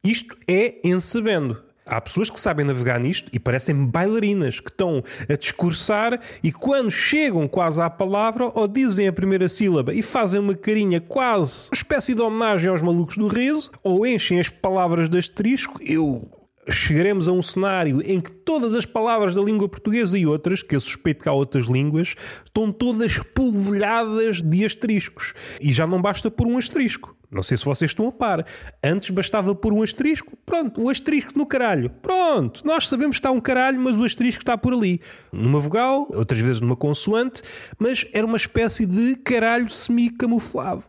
Isto 0.02 0.38
é 0.48 0.76
em 0.86 1.02
sabendo. 1.02 1.67
Há 1.88 2.02
pessoas 2.02 2.30
que 2.30 2.40
sabem 2.40 2.66
navegar 2.66 3.00
nisto 3.00 3.30
e 3.34 3.40
parecem 3.40 3.86
bailarinas 3.86 4.60
que 4.60 4.70
estão 4.70 5.04
a 5.30 5.36
discursar 5.36 6.20
e 6.44 6.52
quando 6.52 6.92
chegam 6.92 7.48
quase 7.48 7.82
à 7.82 7.90
palavra 7.90 8.52
ou 8.54 8.68
dizem 8.68 9.08
a 9.08 9.14
primeira 9.14 9.48
sílaba 9.48 9.94
e 9.94 10.02
fazem 10.02 10.40
uma 10.40 10.54
carinha 10.54 11.00
quase 11.00 11.68
uma 11.70 11.76
espécie 11.76 12.14
de 12.14 12.22
homenagem 12.22 12.70
aos 12.70 12.82
malucos 12.82 13.18
do 13.18 13.28
riso 13.28 13.72
ou 13.84 14.06
enchem 14.06 14.40
as 14.40 14.50
palavras 14.50 15.08
de 15.10 15.18
asterisco. 15.18 15.80
Eu 15.82 16.30
chegaremos 16.70 17.28
a 17.28 17.32
um 17.32 17.42
cenário 17.42 18.02
em 18.06 18.20
que 18.20 18.32
todas 18.32 18.76
as 18.76 18.86
palavras 18.86 19.34
da 19.34 19.42
língua 19.42 19.70
portuguesa 19.70 20.18
e 20.18 20.26
outras, 20.26 20.62
que 20.62 20.76
eu 20.76 20.80
suspeito 20.80 21.24
que 21.24 21.30
há 21.30 21.34
outras 21.34 21.66
línguas, 21.66 22.16
estão 22.44 22.72
todas 22.72 23.18
polvilhadas 23.34 24.42
de 24.42 24.66
asteriscos. 24.66 25.34
E 25.62 25.72
já 25.72 25.88
não 25.88 26.02
basta 26.02 26.30
por 26.30 26.46
um 26.46 26.58
asterisco. 26.58 27.17
Não 27.30 27.44
sei 27.44 27.58
se 27.58 27.66
vocês 27.66 27.92
estão 27.92 28.08
a 28.08 28.12
par. 28.12 28.46
Antes 28.84 29.10
bastava 29.10 29.54
por 29.54 29.74
um 29.74 29.84
asterisco. 29.84 30.38
Pronto, 30.46 30.82
o 30.82 30.90
asterisco 30.90 31.38
no 31.38 31.46
caralho. 31.46 31.90
Pronto, 32.02 32.62
nós 32.66 32.88
sabemos 32.88 33.18
que 33.18 33.20
está 33.20 33.32
um 33.32 33.42
caralho, 33.42 33.80
mas 33.80 33.98
o 33.98 34.04
asterisco 34.04 34.42
está 34.42 34.58
por 34.58 34.74
ali. 34.74 35.02
Numa 35.32 35.60
vogal, 35.60 36.08
outras 36.14 36.40
vezes 36.40 36.62
numa 36.62 36.76
consoante, 36.76 37.42
mas 37.78 38.06
era 38.14 38.26
uma 38.26 38.38
espécie 38.38 38.86
de 38.86 39.16
caralho 39.18 39.70
semi-camuflado. 39.70 40.84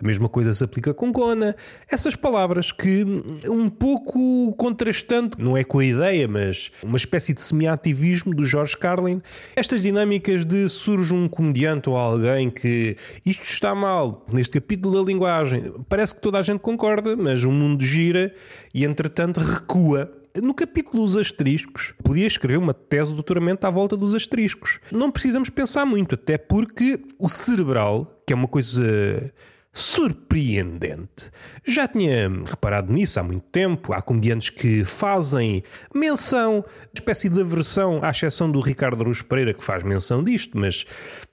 A 0.00 0.06
mesma 0.06 0.28
coisa 0.28 0.52
se 0.54 0.64
aplica 0.64 0.92
com 0.92 1.12
Gona. 1.12 1.54
Essas 1.88 2.16
palavras 2.16 2.72
que 2.72 3.04
um 3.48 3.68
pouco 3.68 4.52
contrastante, 4.56 5.40
não 5.40 5.56
é 5.56 5.62
com 5.62 5.78
a 5.78 5.84
ideia, 5.84 6.26
mas 6.26 6.70
uma 6.82 6.96
espécie 6.96 7.32
de 7.32 7.40
semi-ativismo 7.42 8.34
do 8.34 8.44
George 8.44 8.76
Carlin. 8.76 9.20
Estas 9.54 9.80
dinâmicas 9.80 10.44
de 10.44 10.68
surge 10.68 11.14
um 11.14 11.28
comediante 11.28 11.88
ou 11.88 11.96
alguém 11.96 12.50
que 12.50 12.96
isto 13.24 13.44
está 13.44 13.74
mal 13.74 14.24
neste 14.32 14.60
capítulo 14.60 14.98
da 14.98 15.06
linguagem. 15.06 15.72
Parece 15.88 16.14
que 16.14 16.20
toda 16.20 16.38
a 16.38 16.42
gente 16.42 16.60
concorda, 16.60 17.16
mas 17.16 17.44
o 17.44 17.50
mundo 17.50 17.84
gira 17.84 18.34
e 18.72 18.84
entretanto 18.84 19.38
recua. 19.38 20.10
No 20.42 20.52
capítulo 20.52 21.04
dos 21.04 21.16
asteriscos, 21.16 21.94
podia 22.02 22.26
escrever 22.26 22.58
uma 22.58 22.74
tese 22.74 23.10
de 23.10 23.14
doutoramento 23.14 23.64
à 23.68 23.70
volta 23.70 23.96
dos 23.96 24.16
asteriscos. 24.16 24.80
Não 24.90 25.08
precisamos 25.08 25.48
pensar 25.48 25.86
muito, 25.86 26.16
até 26.16 26.36
porque 26.36 27.00
o 27.20 27.28
cerebral, 27.28 28.20
que 28.26 28.32
é 28.32 28.36
uma 28.36 28.48
coisa 28.48 29.32
surpreendente. 29.74 31.32
Já 31.66 31.88
tinha 31.88 32.30
reparado 32.46 32.92
nisso 32.92 33.18
há 33.18 33.24
muito 33.24 33.44
tempo. 33.50 33.92
Há 33.92 34.00
comediantes 34.00 34.48
que 34.48 34.84
fazem 34.84 35.64
menção, 35.92 36.64
espécie 36.94 37.28
de 37.28 37.40
aversão, 37.40 37.98
à 38.00 38.10
exceção 38.10 38.48
do 38.48 38.60
Ricardo 38.60 39.02
Aruz 39.02 39.20
Pereira, 39.20 39.52
que 39.52 39.64
faz 39.64 39.82
menção 39.82 40.22
disto, 40.22 40.56
mas 40.56 40.86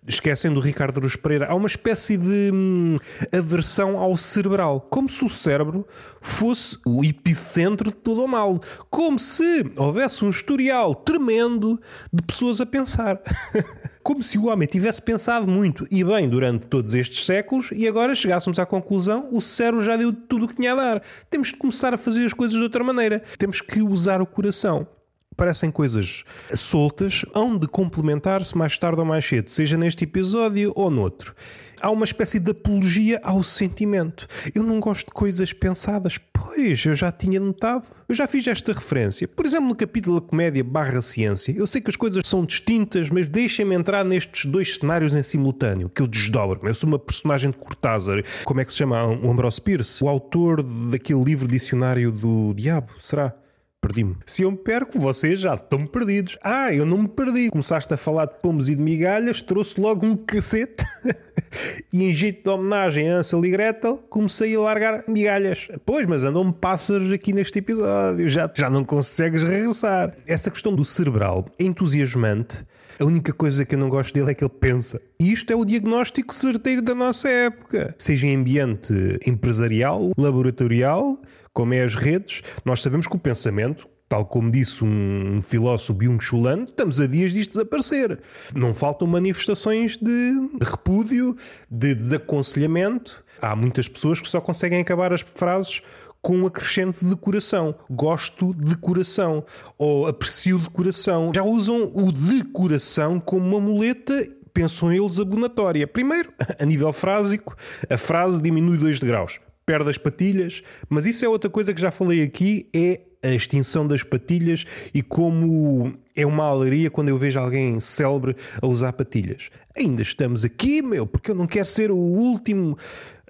esquecendo 0.07 0.59
o 0.59 0.63
Ricardo 0.63 0.97
Aruz 0.97 1.15
Pereira, 1.15 1.47
há 1.49 1.55
uma 1.55 1.67
espécie 1.67 2.17
de 2.17 2.49
hum, 2.51 2.95
aversão 3.31 3.99
ao 3.99 4.17
cerebral, 4.17 4.81
como 4.81 5.07
se 5.07 5.23
o 5.23 5.29
cérebro 5.29 5.85
fosse 6.19 6.79
o 6.83 7.05
epicentro 7.05 7.89
de 7.89 7.95
todo 7.95 8.23
o 8.23 8.27
mal, 8.27 8.59
como 8.89 9.19
se 9.19 9.71
houvesse 9.75 10.25
um 10.25 10.31
historial 10.31 10.95
tremendo 10.95 11.79
de 12.11 12.23
pessoas 12.23 12.59
a 12.59 12.65
pensar. 12.65 13.21
como 14.03 14.23
se 14.23 14.37
o 14.37 14.45
homem 14.45 14.67
tivesse 14.67 15.01
pensado 15.01 15.47
muito 15.47 15.87
e 15.91 16.03
bem 16.03 16.27
durante 16.27 16.67
todos 16.67 16.93
estes 16.93 17.25
séculos 17.25 17.69
e 17.71 17.87
agora 17.87 18.15
chegássemos 18.15 18.59
à 18.59 18.65
conclusão: 18.65 19.27
o 19.31 19.41
cérebro 19.41 19.83
já 19.83 19.95
deu 19.95 20.11
tudo 20.11 20.45
o 20.45 20.47
que 20.47 20.55
tinha 20.55 20.73
a 20.73 20.75
dar. 20.75 21.03
Temos 21.29 21.49
de 21.49 21.55
começar 21.55 21.93
a 21.93 21.97
fazer 21.97 22.25
as 22.25 22.33
coisas 22.33 22.57
de 22.57 22.63
outra 22.63 22.83
maneira. 22.83 23.21
Temos 23.37 23.61
que 23.61 23.81
usar 23.81 24.21
o 24.21 24.25
coração 24.25 24.87
parecem 25.35 25.71
coisas 25.71 26.23
soltas, 26.53 27.25
hão 27.33 27.57
de 27.57 27.67
complementar-se 27.67 28.57
mais 28.57 28.77
tarde 28.77 28.99
ou 28.99 29.05
mais 29.05 29.25
cedo, 29.25 29.49
seja 29.49 29.77
neste 29.77 30.03
episódio 30.03 30.71
ou 30.75 30.91
noutro. 30.91 31.33
Há 31.81 31.89
uma 31.89 32.05
espécie 32.05 32.39
de 32.39 32.51
apologia 32.51 33.19
ao 33.23 33.41
sentimento. 33.41 34.27
Eu 34.53 34.61
não 34.61 34.79
gosto 34.79 35.07
de 35.07 35.13
coisas 35.13 35.51
pensadas. 35.51 36.19
Pois, 36.31 36.85
eu 36.85 36.93
já 36.93 37.11
tinha 37.11 37.39
notado. 37.39 37.87
Eu 38.07 38.13
já 38.13 38.27
fiz 38.27 38.45
esta 38.45 38.71
referência. 38.71 39.27
Por 39.27 39.47
exemplo, 39.47 39.69
no 39.69 39.75
capítulo 39.75 40.21
da 40.21 40.27
comédia 40.27 40.63
barra 40.63 41.01
ciência, 41.01 41.51
eu 41.57 41.65
sei 41.65 41.81
que 41.81 41.89
as 41.89 41.95
coisas 41.95 42.21
são 42.27 42.45
distintas, 42.45 43.09
mas 43.09 43.27
deixem-me 43.27 43.73
entrar 43.73 44.05
nestes 44.05 44.45
dois 44.45 44.75
cenários 44.75 45.15
em 45.15 45.23
simultâneo, 45.23 45.89
que 45.89 46.03
eu 46.03 46.07
desdobro. 46.07 46.59
Eu 46.67 46.75
sou 46.75 46.87
uma 46.87 46.99
personagem 46.99 47.49
de 47.49 47.57
Cortázar. 47.57 48.23
Como 48.45 48.61
é 48.61 48.65
que 48.65 48.71
se 48.71 48.77
chama? 48.77 49.03
O 49.03 49.31
Ambrose 49.31 49.59
Pierce, 49.59 50.03
o 50.03 50.07
autor 50.07 50.61
daquele 50.61 51.23
livro 51.23 51.47
dicionário 51.47 52.11
do 52.11 52.53
diabo, 52.53 52.91
será? 52.99 53.33
Perdi-me. 53.81 54.15
Se 54.27 54.43
eu 54.43 54.51
me 54.51 54.57
perco, 54.57 54.99
vocês 54.99 55.39
já 55.39 55.55
estão 55.55 55.87
perdidos. 55.87 56.37
Ah, 56.43 56.71
eu 56.71 56.85
não 56.85 56.99
me 56.99 57.07
perdi. 57.07 57.49
Começaste 57.49 57.91
a 57.91 57.97
falar 57.97 58.25
de 58.25 58.35
pomos 58.39 58.69
e 58.69 58.75
de 58.75 58.81
migalhas, 58.81 59.41
trouxe 59.41 59.81
logo 59.81 60.05
um 60.05 60.15
cacete. 60.15 60.85
e 61.91 62.03
em 62.03 62.13
jeito 62.13 62.43
de 62.43 62.49
homenagem 62.51 63.09
a 63.09 63.15
Ansel 63.15 63.43
e 63.43 63.49
Gretel, 63.49 63.97
comecei 64.07 64.55
a 64.55 64.59
largar 64.59 65.03
migalhas. 65.07 65.67
Pois, 65.83 66.05
mas 66.05 66.23
andam-me 66.23 66.53
pássaros 66.53 67.11
aqui 67.11 67.33
neste 67.33 67.57
episódio. 67.57 68.29
Já, 68.29 68.47
já 68.53 68.69
não 68.69 68.85
consegues 68.85 69.41
regressar. 69.41 70.15
Essa 70.27 70.51
questão 70.51 70.75
do 70.75 70.85
cerebral 70.85 71.47
é 71.57 71.63
entusiasmante. 71.63 72.63
A 72.99 73.03
única 73.03 73.33
coisa 73.33 73.65
que 73.65 73.73
eu 73.73 73.79
não 73.79 73.89
gosto 73.89 74.13
dele 74.13 74.29
é 74.29 74.35
que 74.35 74.43
ele 74.43 74.53
pensa. 74.59 75.01
E 75.19 75.33
isto 75.33 75.51
é 75.51 75.55
o 75.55 75.65
diagnóstico 75.65 76.35
certeiro 76.35 76.83
da 76.83 76.93
nossa 76.93 77.27
época. 77.27 77.95
Seja 77.97 78.27
em 78.27 78.35
ambiente 78.35 78.93
empresarial, 79.25 80.11
laboratorial 80.15 81.19
como 81.53 81.73
é 81.73 81.83
as 81.83 81.95
redes, 81.95 82.41
nós 82.63 82.81
sabemos 82.81 83.07
que 83.07 83.15
o 83.15 83.19
pensamento, 83.19 83.87
tal 84.07 84.25
como 84.25 84.51
disse 84.51 84.83
um 84.83 85.41
filósofo 85.41 85.93
Byung-Chul 85.93 86.63
estamos 86.63 86.99
a 86.99 87.07
dias 87.07 87.31
disto 87.31 87.51
desaparecer. 87.51 88.19
Não 88.55 88.73
faltam 88.73 89.07
manifestações 89.07 89.97
de 89.97 90.33
repúdio, 90.61 91.35
de 91.69 91.95
desaconselhamento. 91.95 93.23
Há 93.41 93.55
muitas 93.55 93.87
pessoas 93.87 94.19
que 94.19 94.27
só 94.27 94.41
conseguem 94.41 94.81
acabar 94.81 95.13
as 95.13 95.21
frases 95.21 95.81
com 96.21 96.37
um 96.37 96.45
acrescente 96.45 97.03
de 97.03 97.15
coração. 97.15 97.75
Gosto 97.89 98.53
de 98.53 98.75
coração. 98.77 99.43
Ou 99.77 100.07
aprecio 100.07 100.59
de 100.59 100.69
coração. 100.69 101.31
Já 101.33 101.43
usam 101.43 101.91
o 101.93 102.11
de 102.11 102.43
coração 102.43 103.19
como 103.19 103.45
uma 103.45 103.59
muleta 103.59 104.27
pensam 104.53 104.91
eles 104.91 105.17
abonatória. 105.17 105.87
Primeiro, 105.87 106.31
a 106.59 106.65
nível 106.65 106.91
frásico, 106.91 107.55
a 107.89 107.97
frase 107.97 108.41
diminui 108.41 108.77
2 108.77 108.99
degraus 108.99 109.39
perde 109.71 109.89
as 109.89 109.97
patilhas, 109.97 110.61
mas 110.89 111.05
isso 111.05 111.23
é 111.23 111.29
outra 111.29 111.49
coisa 111.49 111.73
que 111.73 111.79
já 111.79 111.91
falei 111.91 112.21
aqui, 112.21 112.67
é 112.75 112.99
a 113.23 113.29
extinção 113.29 113.87
das 113.87 114.03
patilhas 114.03 114.65
e 114.93 115.01
como 115.01 115.93
é 116.13 116.25
uma 116.25 116.43
alegria 116.43 116.91
quando 116.91 117.07
eu 117.07 117.17
vejo 117.17 117.39
alguém 117.39 117.79
célebre 117.79 118.35
a 118.61 118.67
usar 118.67 118.91
patilhas. 118.91 119.49
Ainda 119.73 120.01
estamos 120.01 120.43
aqui, 120.43 120.81
meu, 120.81 121.07
porque 121.07 121.31
eu 121.31 121.35
não 121.35 121.47
quero 121.47 121.67
ser 121.67 121.89
o 121.89 121.95
último 121.95 122.77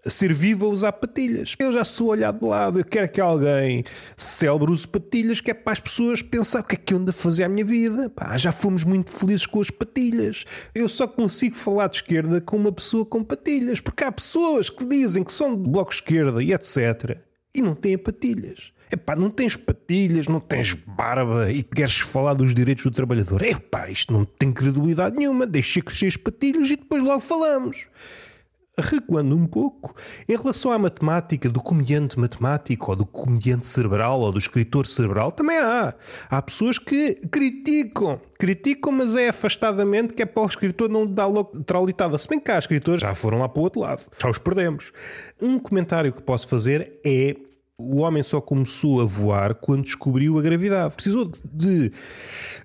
ser 0.10 0.34
vivo 0.34 0.72
a 0.86 0.92
patilhas. 0.92 1.56
Eu 1.60 1.72
já 1.72 1.86
sou 1.86 2.08
olhado 2.08 2.40
de 2.40 2.46
lado, 2.46 2.80
eu 2.80 2.86
quero 2.86 3.10
que 3.10 3.22
alguém 3.22 3.84
célebre 4.16 4.72
use 4.72 4.88
patilhas, 4.88 5.42
que 5.42 5.52
é 5.52 5.54
para 5.54 5.74
as 5.74 5.80
pessoas 5.80 6.22
pensar 6.22 6.62
o 6.62 6.64
que 6.64 6.76
é 6.76 6.78
que 6.78 6.94
eu 6.94 6.98
ando 6.98 7.12
a 7.12 7.14
fazer 7.14 7.44
à 7.44 7.50
minha 7.50 7.66
vida. 7.66 8.10
Pá, 8.10 8.38
já 8.38 8.52
fomos 8.52 8.84
muito 8.84 9.12
felizes 9.12 9.46
com 9.46 9.62
as 9.62 9.70
patilhas. 9.70 10.46
Eu 10.74 10.90
só 10.90 11.08
consigo 11.08 11.56
falar 11.56 11.88
de 11.88 11.98
esquerda 11.98 12.42
com 12.42 12.58
uma 12.58 12.72
pessoa 12.72 13.06
com 13.06 13.24
patilhas, 13.24 13.80
porque 13.80 14.04
há 14.04 14.12
pessoas 14.12 14.70
que 14.70 14.86
dizem 14.86 15.24
que 15.24 15.32
são 15.32 15.56
de 15.56 15.70
bloco 15.70 15.92
esquerda 15.92 16.42
e 16.42 16.54
etc. 16.54 17.18
e 17.54 17.62
não 17.62 17.76
têm 17.76 17.98
patilhas. 17.98 18.72
Epá, 18.92 19.16
não 19.16 19.30
tens 19.30 19.56
patilhas, 19.56 20.28
não 20.28 20.42
tens 20.42 20.74
barba 20.74 21.50
e 21.50 21.64
queres 21.64 22.00
falar 22.00 22.34
dos 22.34 22.54
direitos 22.54 22.84
do 22.84 22.92
trabalhador. 22.92 23.42
Epá, 23.42 23.90
isto 23.90 24.12
não 24.12 24.26
tem 24.26 24.52
credibilidade 24.52 25.16
nenhuma. 25.16 25.48
Deixa 25.48 25.82
crescer 25.82 26.08
as 26.08 26.18
patilhas 26.18 26.70
e 26.70 26.76
depois 26.76 27.02
logo 27.02 27.22
falamos 27.22 27.88
recuando 28.82 29.36
um 29.36 29.46
pouco, 29.46 29.96
em 30.28 30.36
relação 30.36 30.72
à 30.72 30.78
matemática, 30.78 31.50
do 31.50 31.62
comediante 31.62 32.20
matemático, 32.20 32.92
ou 32.92 32.96
do 32.96 33.06
comediante 33.06 33.66
cerebral, 33.66 34.20
ou 34.20 34.32
do 34.32 34.40
escritor 34.40 34.86
cerebral, 34.86 35.32
também 35.32 35.58
há. 35.58 35.94
Há 36.30 36.42
pessoas 36.42 36.78
que 36.78 37.16
criticam, 37.32 38.20
criticam, 38.38 38.92
mas 38.92 39.16
é 39.16 39.30
afastadamente 39.30 40.14
que 40.14 40.22
é 40.22 40.26
para 40.26 40.44
o 40.44 40.48
escritor 40.48 40.90
não 40.90 41.06
dar 41.06 41.28
logo 41.28 41.64
traulitada. 41.64 42.18
Se 42.18 42.28
bem 42.28 42.40
que 42.40 42.52
há 42.52 42.60
escritores 42.60 43.02
já 43.02 43.16
foram 43.16 43.40
lá 43.40 43.48
para 43.48 43.60
o 43.60 43.64
outro 43.64 43.82
lado, 43.82 44.04
já 44.20 44.30
os 44.30 44.38
perdemos. 44.38 44.92
Um 45.42 45.60
comentário 45.60 46.12
que 46.12 46.22
posso 46.22 46.48
fazer 46.48 47.00
é 47.06 47.36
o 47.90 47.98
homem 47.98 48.24
só 48.24 48.40
começou 48.40 49.02
a 49.02 49.06
voar 49.06 49.56
quando 49.56 49.84
descobriu 49.84 50.38
a 50.38 50.42
gravidade. 50.42 50.94
Precisou 50.94 51.32
de 51.44 51.92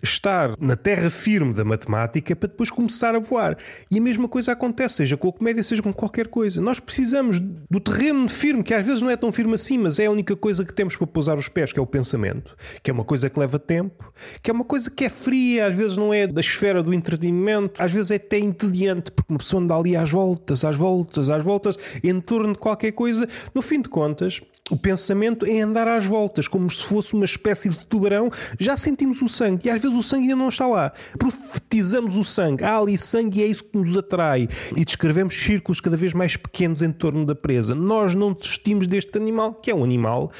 estar 0.03 0.55
na 0.61 0.77
terra 0.77 1.11
firme 1.11 1.55
da 1.55 1.65
matemática 1.65 2.35
para 2.37 2.49
depois 2.49 2.71
começar 2.71 3.15
a 3.15 3.19
voar. 3.19 3.57
E 3.91 3.99
a 3.99 4.01
mesma 4.01 4.29
coisa 4.29 4.53
acontece, 4.53 4.97
seja 4.97 5.17
com 5.17 5.29
a 5.29 5.33
comédia, 5.33 5.63
seja 5.63 5.83
com 5.83 5.93
qualquer 5.93 6.29
coisa. 6.29 6.61
Nós 6.61 6.81
precisamos 6.81 7.41
do 7.41 7.81
terreno 7.81 8.29
firme, 8.29 8.63
que 8.63 8.75
às 8.75 8.85
vezes 8.85 9.03
não 9.03 9.11
é 9.11 9.17
tão 9.17 9.33
firme 9.33 9.55
assim, 9.55 9.79
mas 9.79 9.99
é 9.99 10.07
a 10.07 10.11
única 10.11 10.37
coisa 10.37 10.65
que 10.65 10.73
temos 10.73 10.97
para 10.97 11.07
pousar 11.07 11.39
os 11.39 11.49
pés, 11.49 11.73
que 11.73 11.79
é 11.79 11.83
o 11.83 11.87
pensamento, 11.87 12.57
que 12.83 12.91
é 12.91 12.95
uma 12.95 13.05
coisa 13.05 13.31
que 13.31 13.39
leva 13.39 13.59
tempo, 13.59 14.13
que 14.43 14.51
é 14.51 14.55
uma 14.55 14.65
coisa 14.65 14.91
que 14.91 15.05
é 15.05 15.09
fria, 15.09 15.67
às 15.67 15.75
vezes 15.75 15.97
não 15.97 16.13
é 16.13 16.27
da 16.27 16.41
esfera 16.41 16.83
do 16.83 16.93
entretenimento, 16.93 17.83
às 17.83 17.93
vezes 17.93 18.11
é 18.11 18.17
até 18.17 18.39
entediante, 18.39 19.11
porque 19.11 19.33
uma 19.33 19.39
pessoa 19.39 19.63
anda 19.63 19.75
ali 19.75 19.97
às 19.97 20.11
voltas, 20.11 20.65
às 20.65 20.77
voltas, 20.77 21.29
às 21.29 21.43
voltas, 21.43 21.79
em 22.03 22.21
torno 22.21 22.53
de 22.53 22.59
qualquer 22.59 22.93
coisa. 22.93 23.29
No 23.55 23.63
fim 23.63 23.81
de 23.81 23.89
contas, 23.89 24.41
O 24.69 24.77
pensamento 24.77 25.47
é 25.47 25.61
andar 25.61 25.87
às 25.87 26.05
voltas, 26.05 26.49
como 26.49 26.69
se 26.69 26.85
fosse 26.85 27.15
uma 27.15 27.25
espécie 27.25 27.69
de 27.69 27.79
tubarão. 27.87 28.31
Já 28.59 28.77
sentimos 28.77 29.23
o 29.23 29.29
sangue 29.29 29.69
e 29.69 29.71
às 29.71 29.81
vezes 29.81 29.97
o 29.97 30.03
sangue 30.03 30.25
ainda 30.25 30.37
não 30.37 30.49
está 30.49 30.67
lá. 30.67 30.93
Profetizamos 31.17 32.17
o 32.17 32.25
sangue. 32.25 32.65
Há 32.65 32.77
ali 32.77 32.99
sangue 32.99 33.41
e 33.41 33.43
é 33.45 33.47
isso 33.47 33.63
que 33.63 33.79
nos 33.79 33.97
atrai. 33.97 34.49
E 34.77 34.85
descrevemos 34.85 35.35
círculos 35.35 35.81
cada 35.81 35.97
vez 35.97 36.13
mais 36.13 36.37
pequenos 36.37 36.83
em 36.83 36.91
torno 36.91 37.25
da 37.25 37.35
presa. 37.35 37.75
Nós 37.77 38.15
não 38.15 38.33
desistimos 38.33 38.89
deste 38.89 39.17
animal, 39.17 39.55
que 39.55 39.71
é 39.71 39.75
um 39.75 39.85
animal 39.85 40.33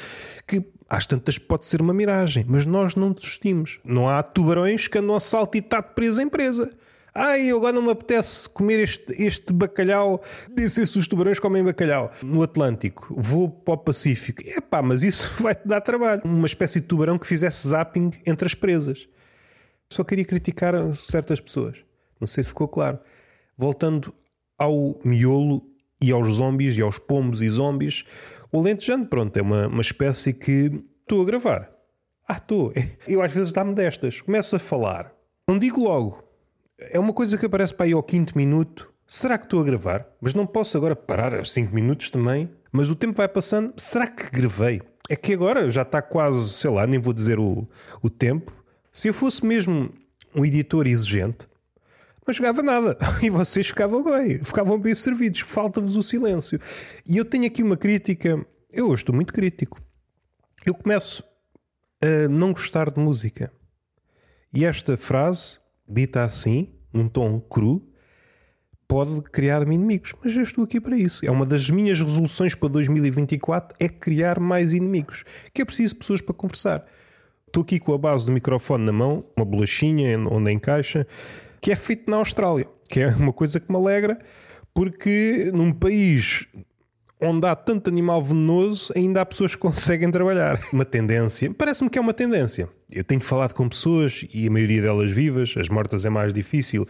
que 0.45 0.61
às 0.89 1.05
tantas 1.05 1.37
pode 1.37 1.65
ser 1.65 1.81
uma 1.81 1.93
miragem, 1.93 2.45
mas 2.47 2.65
nós 2.65 2.95
não 2.95 3.11
desistimos. 3.11 3.79
Não 3.83 4.09
há 4.09 4.21
tubarões 4.23 4.87
que 4.87 4.97
andam 4.97 5.15
a 5.15 5.19
saltitar 5.19 5.93
presa 5.93 6.21
em 6.21 6.29
presa. 6.29 6.71
Ai, 7.19 7.49
agora 7.49 7.73
não 7.73 7.81
me 7.81 7.89
apetece 7.89 8.47
comer 8.47 8.77
este, 8.77 9.11
este 9.17 9.51
bacalhau. 9.51 10.21
Disse 10.53 10.85
se 10.85 10.99
os 10.99 11.07
tubarões 11.07 11.39
comem 11.39 11.63
bacalhau 11.63 12.11
no 12.23 12.43
Atlântico. 12.43 13.11
Vou 13.17 13.49
para 13.49 13.73
o 13.73 13.77
Pacífico. 13.79 14.43
Epá, 14.45 14.83
mas 14.83 15.01
isso 15.01 15.31
vai-te 15.41 15.67
dar 15.67 15.81
trabalho. 15.81 16.21
Uma 16.23 16.45
espécie 16.45 16.79
de 16.79 16.85
tubarão 16.85 17.17
que 17.17 17.25
fizesse 17.25 17.69
zapping 17.69 18.11
entre 18.23 18.45
as 18.45 18.53
presas. 18.53 19.09
Só 19.89 20.03
queria 20.03 20.25
criticar 20.25 20.75
certas 20.93 21.39
pessoas. 21.39 21.83
Não 22.21 22.27
sei 22.27 22.43
se 22.43 22.51
ficou 22.51 22.67
claro. 22.67 22.99
Voltando 23.57 24.13
ao 24.55 25.01
miolo 25.03 25.63
e 25.99 26.11
aos 26.11 26.35
zombies 26.35 26.77
e 26.77 26.83
aos 26.83 26.99
pombos 26.99 27.41
e 27.41 27.49
zombies, 27.49 28.05
o 28.51 28.61
lentejano, 28.61 29.07
pronto, 29.07 29.35
é 29.37 29.41
uma, 29.41 29.67
uma 29.67 29.81
espécie 29.81 30.33
que 30.33 30.71
estou 31.01 31.23
a 31.23 31.25
gravar. 31.25 31.71
Ah, 32.27 32.37
estou. 32.37 32.71
Eu 33.07 33.23
às 33.23 33.31
vezes 33.31 33.51
dá-me 33.51 33.73
destas. 33.73 34.21
Começo 34.21 34.55
a 34.55 34.59
falar. 34.59 35.11
Não 35.49 35.57
digo 35.57 35.81
logo 35.81 36.26
é 36.77 36.99
uma 36.99 37.13
coisa 37.13 37.37
que 37.37 37.45
aparece 37.45 37.73
para 37.73 37.85
aí 37.85 37.93
ao 37.93 38.03
quinto 38.03 38.37
minuto. 38.37 38.91
Será 39.07 39.37
que 39.37 39.45
estou 39.45 39.61
a 39.61 39.63
gravar? 39.63 40.05
Mas 40.21 40.33
não 40.33 40.45
posso 40.45 40.77
agora 40.77 40.95
parar 40.95 41.33
aos 41.33 41.51
cinco 41.51 41.73
minutos 41.73 42.09
também. 42.09 42.49
Mas 42.71 42.89
o 42.89 42.95
tempo 42.95 43.17
vai 43.17 43.27
passando. 43.27 43.73
Será 43.77 44.05
que 44.05 44.29
gravei? 44.29 44.81
É 45.09 45.15
que 45.15 45.33
agora 45.33 45.69
já 45.69 45.81
está 45.81 46.01
quase, 46.01 46.49
sei 46.53 46.69
lá, 46.69 46.85
nem 46.85 46.99
vou 46.99 47.13
dizer 47.13 47.39
o, 47.39 47.67
o 48.01 48.09
tempo. 48.09 48.51
Se 48.91 49.07
eu 49.07 49.13
fosse 49.13 49.45
mesmo 49.45 49.91
um 50.35 50.45
editor 50.45 50.85
exigente, 50.85 51.47
não 52.25 52.33
chegava 52.33 52.61
nada. 52.61 52.97
E 53.23 53.29
vocês 53.29 53.67
ficavam 53.67 54.03
bem, 54.03 54.43
ficavam 54.43 54.77
bem 54.77 54.93
servidos. 54.93 55.39
Falta-vos 55.39 55.95
o 55.95 56.03
silêncio. 56.03 56.59
E 57.05 57.17
eu 57.17 57.23
tenho 57.23 57.45
aqui 57.45 57.63
uma 57.63 57.77
crítica. 57.77 58.45
Eu 58.71 58.87
hoje 58.89 59.01
estou 59.01 59.15
muito 59.15 59.33
crítico. 59.33 59.81
Eu 60.65 60.75
começo 60.75 61.23
a 62.01 62.27
não 62.27 62.51
gostar 62.51 62.91
de 62.91 62.99
música. 62.99 63.51
E 64.53 64.65
esta 64.65 64.97
frase 64.97 65.59
dita 65.87 66.23
assim, 66.23 66.69
num 66.93 67.07
tom 67.07 67.39
cru, 67.39 67.87
pode 68.87 69.21
criar-me 69.21 69.75
inimigos. 69.75 70.13
Mas 70.23 70.35
eu 70.35 70.43
estou 70.43 70.63
aqui 70.63 70.79
para 70.79 70.97
isso. 70.97 71.25
É 71.25 71.31
uma 71.31 71.45
das 71.45 71.69
minhas 71.69 71.99
resoluções 71.99 72.55
para 72.55 72.69
2024 72.69 73.75
é 73.79 73.89
criar 73.89 74.39
mais 74.39 74.73
inimigos. 74.73 75.23
Que 75.53 75.61
é 75.61 75.65
preciso 75.65 75.95
pessoas 75.95 76.21
para 76.21 76.33
conversar. 76.33 76.85
Estou 77.47 77.63
aqui 77.63 77.79
com 77.79 77.93
a 77.93 77.97
base 77.97 78.25
do 78.25 78.31
microfone 78.31 78.85
na 78.85 78.91
mão, 78.91 79.25
uma 79.35 79.45
bolachinha 79.45 80.17
onde 80.29 80.51
encaixa, 80.51 81.07
que 81.61 81.71
é 81.71 81.75
feito 81.75 82.09
na 82.09 82.17
Austrália, 82.17 82.67
que 82.89 82.99
é 82.99 83.07
uma 83.07 83.33
coisa 83.33 83.59
que 83.59 83.71
me 83.71 83.77
alegra, 83.77 84.19
porque 84.73 85.49
num 85.53 85.71
país 85.71 86.45
onde 87.19 87.47
há 87.47 87.55
tanto 87.55 87.89
animal 87.89 88.23
venenoso, 88.23 88.93
ainda 88.95 89.21
há 89.21 89.25
pessoas 89.25 89.55
que 89.55 89.61
conseguem 89.61 90.11
trabalhar. 90.11 90.59
Uma 90.71 90.85
tendência, 90.85 91.51
parece-me 91.53 91.89
que 91.89 91.97
é 91.97 92.01
uma 92.01 92.13
tendência. 92.13 92.69
Eu 92.91 93.03
tenho 93.03 93.21
falado 93.21 93.53
com 93.53 93.67
pessoas 93.67 94.25
e 94.33 94.47
a 94.47 94.51
maioria 94.51 94.81
delas 94.81 95.11
vivas, 95.11 95.55
as 95.57 95.67
mortas 95.67 96.05
é 96.05 96.09
mais 96.09 96.33
difícil, 96.33 96.85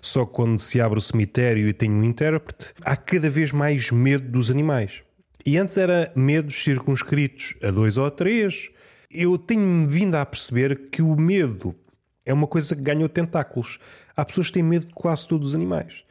só 0.00 0.24
quando 0.24 0.58
se 0.58 0.80
abre 0.80 0.98
o 0.98 1.02
cemitério 1.02 1.68
e 1.68 1.72
tem 1.72 1.90
um 1.90 2.04
intérprete, 2.04 2.72
há 2.82 2.96
cada 2.96 3.30
vez 3.30 3.52
mais 3.52 3.90
medo 3.90 4.30
dos 4.30 4.50
animais. 4.50 5.02
E 5.44 5.56
antes 5.56 5.76
era 5.78 6.12
medos 6.14 6.62
circunscritos 6.62 7.54
a 7.62 7.70
dois 7.70 7.96
ou 7.96 8.10
três. 8.10 8.70
Eu 9.10 9.38
tenho 9.38 9.88
vindo 9.88 10.14
a 10.14 10.26
perceber 10.26 10.90
que 10.90 11.00
o 11.00 11.16
medo 11.16 11.74
é 12.24 12.32
uma 12.32 12.46
coisa 12.46 12.76
que 12.76 12.82
ganhou 12.82 13.08
tentáculos. 13.08 13.78
Há 14.14 14.24
pessoas 14.24 14.48
que 14.48 14.54
têm 14.54 14.62
medo 14.62 14.86
de 14.86 14.92
quase 14.92 15.26
todos 15.26 15.48
os 15.48 15.54
animais. 15.54 16.04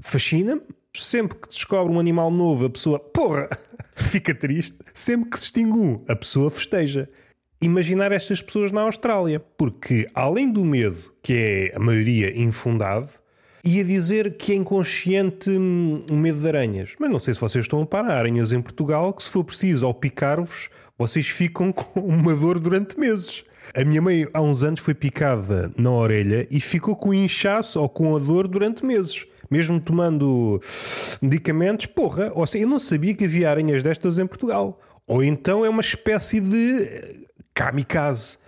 Fascina-me, 0.00 0.62
Sempre 1.04 1.38
que 1.38 1.48
descobre 1.48 1.92
um 1.92 2.00
animal 2.00 2.30
novo, 2.30 2.66
a 2.66 2.70
pessoa, 2.70 2.98
porra, 2.98 3.48
fica 3.94 4.34
triste. 4.34 4.78
Sempre 4.92 5.30
que 5.30 5.38
se 5.38 5.46
extingue 5.46 5.78
um, 5.78 6.04
a 6.08 6.16
pessoa 6.16 6.50
festeja. 6.50 7.08
Imaginar 7.60 8.12
estas 8.12 8.42
pessoas 8.42 8.70
na 8.70 8.82
Austrália, 8.82 9.40
porque 9.40 10.06
além 10.14 10.52
do 10.52 10.64
medo, 10.64 11.12
que 11.22 11.32
é 11.32 11.76
a 11.76 11.78
maioria 11.78 12.38
infundado, 12.38 13.08
ia 13.64 13.84
dizer 13.84 14.36
que 14.36 14.52
é 14.52 14.54
inconsciente 14.54 15.50
hum, 15.50 16.04
o 16.08 16.14
medo 16.14 16.38
de 16.38 16.48
aranhas. 16.48 16.94
Mas 16.98 17.10
não 17.10 17.18
sei 17.18 17.34
se 17.34 17.40
vocês 17.40 17.64
estão 17.64 17.82
a 17.82 17.86
parar 17.86 18.18
aranhas 18.18 18.52
em 18.52 18.60
Portugal, 18.60 19.12
que 19.12 19.24
se 19.24 19.30
for 19.30 19.42
preciso, 19.42 19.86
ao 19.86 19.94
picar-vos, 19.94 20.68
vocês 20.96 21.26
ficam 21.26 21.72
com 21.72 22.00
uma 22.00 22.34
dor 22.34 22.58
durante 22.58 22.98
meses. 22.98 23.44
A 23.74 23.84
minha 23.84 24.00
mãe, 24.00 24.26
há 24.32 24.40
uns 24.40 24.62
anos, 24.62 24.80
foi 24.80 24.94
picada 24.94 25.72
na 25.76 25.90
orelha 25.90 26.46
e 26.50 26.60
ficou 26.60 26.94
com 26.94 27.12
inchaço 27.12 27.80
ou 27.80 27.88
com 27.88 28.14
a 28.14 28.18
dor 28.18 28.46
durante 28.46 28.84
meses 28.84 29.26
mesmo 29.50 29.80
tomando 29.80 30.60
medicamentos, 31.20 31.86
porra, 31.86 32.32
ou 32.34 32.46
seja, 32.46 32.64
eu 32.64 32.68
não 32.68 32.78
sabia 32.78 33.14
que 33.14 33.24
havia 33.24 33.50
aranhas 33.50 33.82
destas 33.82 34.18
em 34.18 34.26
Portugal. 34.26 34.80
Ou 35.06 35.22
então 35.22 35.64
é 35.64 35.68
uma 35.68 35.80
espécie 35.80 36.40
de 36.40 37.26
kamikaze. 37.54 38.38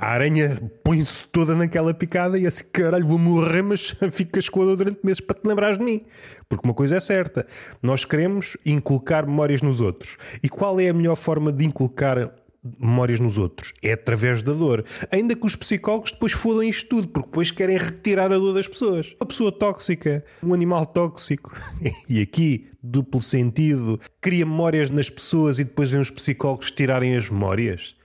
A 0.00 0.12
aranha 0.12 0.56
põe-se 0.84 1.26
toda 1.26 1.56
naquela 1.56 1.92
picada 1.92 2.38
e 2.38 2.46
assim, 2.46 2.62
caralho, 2.72 3.04
vou 3.04 3.18
morrer, 3.18 3.62
mas 3.62 3.96
ficas 4.12 4.48
com 4.48 4.62
a 4.62 4.64
dor 4.64 4.76
durante 4.76 5.00
meses 5.02 5.20
para 5.20 5.34
te 5.34 5.46
lembrares 5.46 5.76
de 5.76 5.84
mim. 5.84 6.02
Porque 6.48 6.64
uma 6.64 6.72
coisa 6.72 6.96
é 6.96 7.00
certa, 7.00 7.44
nós 7.82 8.04
queremos 8.04 8.56
inculcar 8.64 9.26
memórias 9.26 9.60
nos 9.60 9.80
outros. 9.80 10.16
E 10.40 10.48
qual 10.48 10.78
é 10.78 10.88
a 10.88 10.94
melhor 10.94 11.16
forma 11.16 11.50
de 11.50 11.64
inculcar 11.64 12.32
memórias 12.78 13.20
nos 13.20 13.38
outros. 13.38 13.72
É 13.82 13.92
através 13.92 14.42
da 14.42 14.52
dor. 14.52 14.84
Ainda 15.10 15.34
que 15.34 15.46
os 15.46 15.56
psicólogos 15.56 16.12
depois 16.12 16.32
fodam 16.32 16.62
isto 16.62 16.88
tudo, 16.88 17.08
porque 17.08 17.28
depois 17.28 17.50
querem 17.50 17.76
retirar 17.76 18.32
a 18.32 18.38
dor 18.38 18.54
das 18.54 18.68
pessoas. 18.68 19.14
Uma 19.20 19.26
pessoa 19.26 19.52
tóxica, 19.52 20.24
um 20.42 20.52
animal 20.52 20.86
tóxico, 20.86 21.56
e 22.08 22.20
aqui, 22.20 22.68
duplo 22.82 23.20
sentido, 23.20 24.00
cria 24.20 24.44
memórias 24.44 24.90
nas 24.90 25.08
pessoas 25.08 25.58
e 25.58 25.64
depois 25.64 25.90
vem 25.90 26.00
os 26.00 26.10
psicólogos 26.10 26.70
tirarem 26.70 27.16
as 27.16 27.30
memórias. 27.30 27.96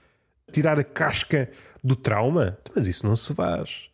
Tirar 0.52 0.78
a 0.78 0.84
casca 0.84 1.50
do 1.82 1.96
trauma. 1.96 2.58
Mas 2.74 2.86
isso 2.86 3.06
não 3.06 3.16
se 3.16 3.34
faz. 3.34 3.90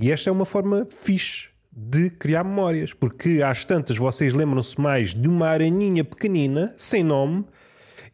E 0.00 0.10
esta 0.10 0.30
é 0.30 0.32
uma 0.32 0.44
forma 0.44 0.86
fixe 0.88 1.50
de 1.72 2.10
criar 2.10 2.44
memórias, 2.44 2.92
porque 2.92 3.40
às 3.42 3.64
tantas 3.64 3.96
vocês 3.96 4.34
lembram-se 4.34 4.80
mais 4.80 5.14
de 5.14 5.28
uma 5.28 5.48
aranhinha 5.48 6.04
pequenina, 6.04 6.74
sem 6.76 7.02
nome, 7.02 7.44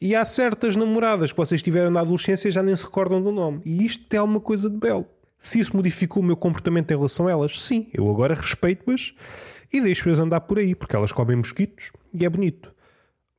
e 0.01 0.15
há 0.15 0.25
certas 0.25 0.77
namoradas 0.77 1.33
que 1.33 1.37
vocês 1.37 1.63
tiveram 1.63 1.91
na 1.91 2.01
adolescência 2.01 2.49
e 2.49 2.51
já 2.51 2.63
nem 2.63 2.75
se 2.77 2.85
recordam 2.85 3.23
do 3.23 3.33
nome. 3.33 3.61
E 3.65 3.85
isto 3.85 4.13
é 4.13 4.17
alguma 4.19 4.41
coisa 4.41 4.69
de 4.69 4.77
belo. 4.77 5.07
Se 5.39 5.59
isso 5.59 5.77
modificou 5.77 6.23
o 6.23 6.27
meu 6.27 6.37
comportamento 6.37 6.91
em 6.91 6.97
relação 6.97 7.29
a 7.29 7.31
elas, 7.31 7.61
sim, 7.61 7.89
eu 7.93 8.11
agora 8.11 8.35
respeito-as 8.35 9.15
e 9.73 9.81
deixo-as 9.81 10.19
andar 10.19 10.41
por 10.41 10.59
aí, 10.59 10.75
porque 10.75 10.97
elas 10.97 11.13
comem 11.13 11.37
mosquitos 11.37 11.93
e 12.13 12.25
é 12.25 12.29
bonito. 12.29 12.75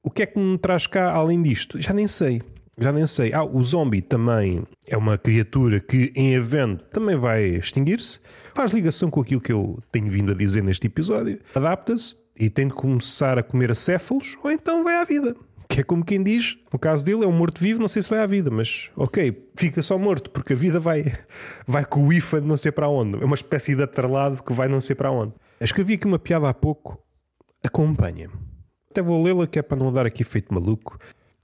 O 0.04 0.10
que 0.10 0.24
é 0.24 0.26
que 0.26 0.40
me 0.40 0.58
traz 0.58 0.88
cá 0.88 1.12
além 1.12 1.42
disto? 1.42 1.82
Já 1.82 1.94
nem 1.94 2.08
sei. 2.08 2.42
Já 2.80 2.92
nem 2.92 3.08
sei. 3.08 3.34
Ah, 3.34 3.44
o 3.44 3.62
zombie 3.64 4.02
também 4.02 4.64
é 4.88 4.96
uma 4.96 5.18
criatura 5.18 5.80
que, 5.80 6.12
em 6.16 6.34
evento, 6.34 6.86
também 6.86 7.16
vai 7.16 7.44
extinguir-se. 7.44 8.20
Faz 8.54 8.72
ligação 8.72 9.10
com 9.10 9.20
aquilo 9.20 9.42
que 9.42 9.52
eu 9.52 9.80
tenho 9.92 10.10
vindo 10.10 10.32
a 10.32 10.36
dizer 10.36 10.64
neste 10.64 10.86
episódio. 10.86 11.40
Adapta-se 11.56 12.16
e 12.40 12.50
tem 12.50 12.68
de 12.68 12.74
começar 12.74 13.38
a 13.40 13.44
comer 13.44 13.72
acéfalos, 13.72 14.38
ou 14.44 14.52
então 14.52 14.84
vai 14.84 14.96
à 14.96 15.04
vida. 15.04 15.36
Que 15.78 15.82
é 15.82 15.84
como 15.84 16.04
quem 16.04 16.24
diz, 16.24 16.58
no 16.74 16.80
caso 16.80 17.06
dele 17.06 17.24
é 17.24 17.28
um 17.28 17.32
morto-vivo, 17.32 17.80
não 17.80 17.88
sei 17.88 18.02
se 18.02 18.10
vai 18.10 18.18
à 18.18 18.26
vida, 18.26 18.50
mas 18.50 18.90
ok, 18.96 19.48
fica 19.56 19.80
só 19.84 19.96
morto, 19.96 20.32
porque 20.32 20.54
a 20.54 20.56
vida 20.56 20.80
vai, 20.80 21.06
vai 21.68 21.86
com 21.86 22.08
o 22.08 22.12
IFA 22.12 22.42
de 22.42 22.48
não 22.48 22.58
sei 22.58 22.72
para 22.72 22.90
onde. 22.90 23.22
É 23.22 23.24
uma 23.24 23.36
espécie 23.36 23.76
de 23.76 23.84
atrelado 23.84 24.42
que 24.42 24.52
vai 24.54 24.68
não 24.68 24.82
sei 24.82 24.96
para 24.96 25.12
onde. 25.12 25.34
Escrevi 25.62 25.94
aqui 25.94 26.08
uma 26.08 26.18
piada 26.18 26.50
há 26.50 26.54
pouco, 26.56 27.00
acompanha-me. 27.64 28.34
Até 28.90 29.04
vou 29.04 29.24
lê-la 29.24 29.46
que 29.46 29.60
é 29.60 29.62
para 29.62 29.78
não 29.78 29.94
dar 29.94 30.08
aqui 30.08 30.24
feito 30.24 30.52
maluco. 30.52 30.98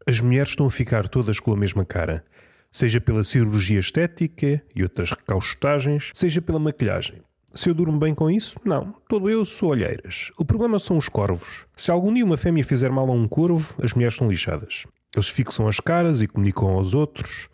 As 0.08 0.19
mulheres 0.19 0.50
estão 0.50 0.65
a 0.65 0.72
ficar 0.72 1.08
todas 1.08 1.39
com 1.39 1.54
a 1.54 1.56
mesma 1.56 1.86
cara, 1.86 2.26
seja 2.72 3.00
pela 3.00 3.24
cirurgia 3.24 3.80
estética 3.80 4.63
e 4.76 4.82
outras 4.82 5.12
recaustagens, 5.12 6.10
seja 6.12 6.41
pela 6.41 6.58
maquilhagem. 6.58 7.22
Se 7.56 7.70
eu 7.70 7.74
durmo 7.76 8.00
bem 8.00 8.16
com 8.16 8.32
isso? 8.32 8.60
Não. 8.66 8.96
Todo 9.08 9.30
eu 9.30 9.46
sou 9.46 9.70
olheiras. 9.70 10.32
O 10.39 10.44
problema 10.44 10.80
são 10.80 10.98
os 10.98 11.08
corvos. 11.08 11.68
Se 11.76 11.92
algum 11.92 12.12
dia 12.12 12.26
uma 12.26 12.36
fêmea 12.36 12.63
fizer 12.63 12.89
mal 12.89 13.08
a 13.08 13.13
um 13.13 13.28
corvo, 13.28 13.76
as 13.84 13.94
mulheres 13.94 14.16
são 14.16 14.28
lixadas. 14.28 14.88
Eles 15.16 15.30
fixam 15.30 15.68
as 15.68 15.80
caras 15.80 16.24
e 16.24 16.28
comunicam 16.28 16.70
aos 16.70 16.96
outros 16.96 17.48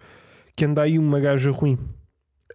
que 0.55 0.63
anda 0.63 0.83
aí 0.83 0.97
uma 0.97 1.19
gaja 1.19 1.51
ruim. 1.51 1.77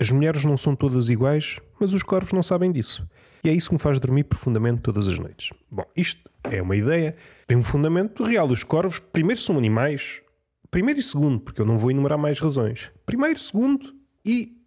As 0.01 0.11
mulheres 0.11 0.43
não 0.43 0.57
são 0.57 0.75
todas 0.75 1.11
iguais, 1.11 1.59
mas 1.79 1.93
os 1.93 2.03
corvos 2.03 2.33
não 2.33 2.43
sabem 2.43 2.73
disso. 2.73 3.07
E 3.45 3.51
é 3.51 3.53
isso 3.53 3.69
que 3.69 3.75
me 3.75 3.79
faz 3.79 4.01
dormir 4.01 4.25
profundamente 4.25 4.81
todas 4.81 5.07
as 5.07 5.19
noites. 5.19 5.51
Bom, 5.71 5.85
isto 5.95 6.31
é 6.45 6.63
uma 6.63 6.77
ideia, 6.77 7.15
tem 7.47 7.59
um 7.59 7.63
fundamento 7.63 8.25
real. 8.25 8.49
Os 8.49 8.65
corvos, 8.65 8.99
primeiro, 8.99 9.41
são 9.41 9.59
animais. 9.59 10.23
Primeiro 10.71 10.99
e 10.99 11.03
segundo, 11.03 11.41
porque 11.41 11.61
eu 11.61 11.67
não 11.67 11.79
vou 11.79 11.91
enumerar 11.91 12.17
mais 12.17 12.39
razões. 12.41 12.91
Primeiro, 13.05 13.39
segundo 13.39 13.95
e 14.25 14.63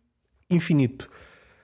infinito 0.49 1.09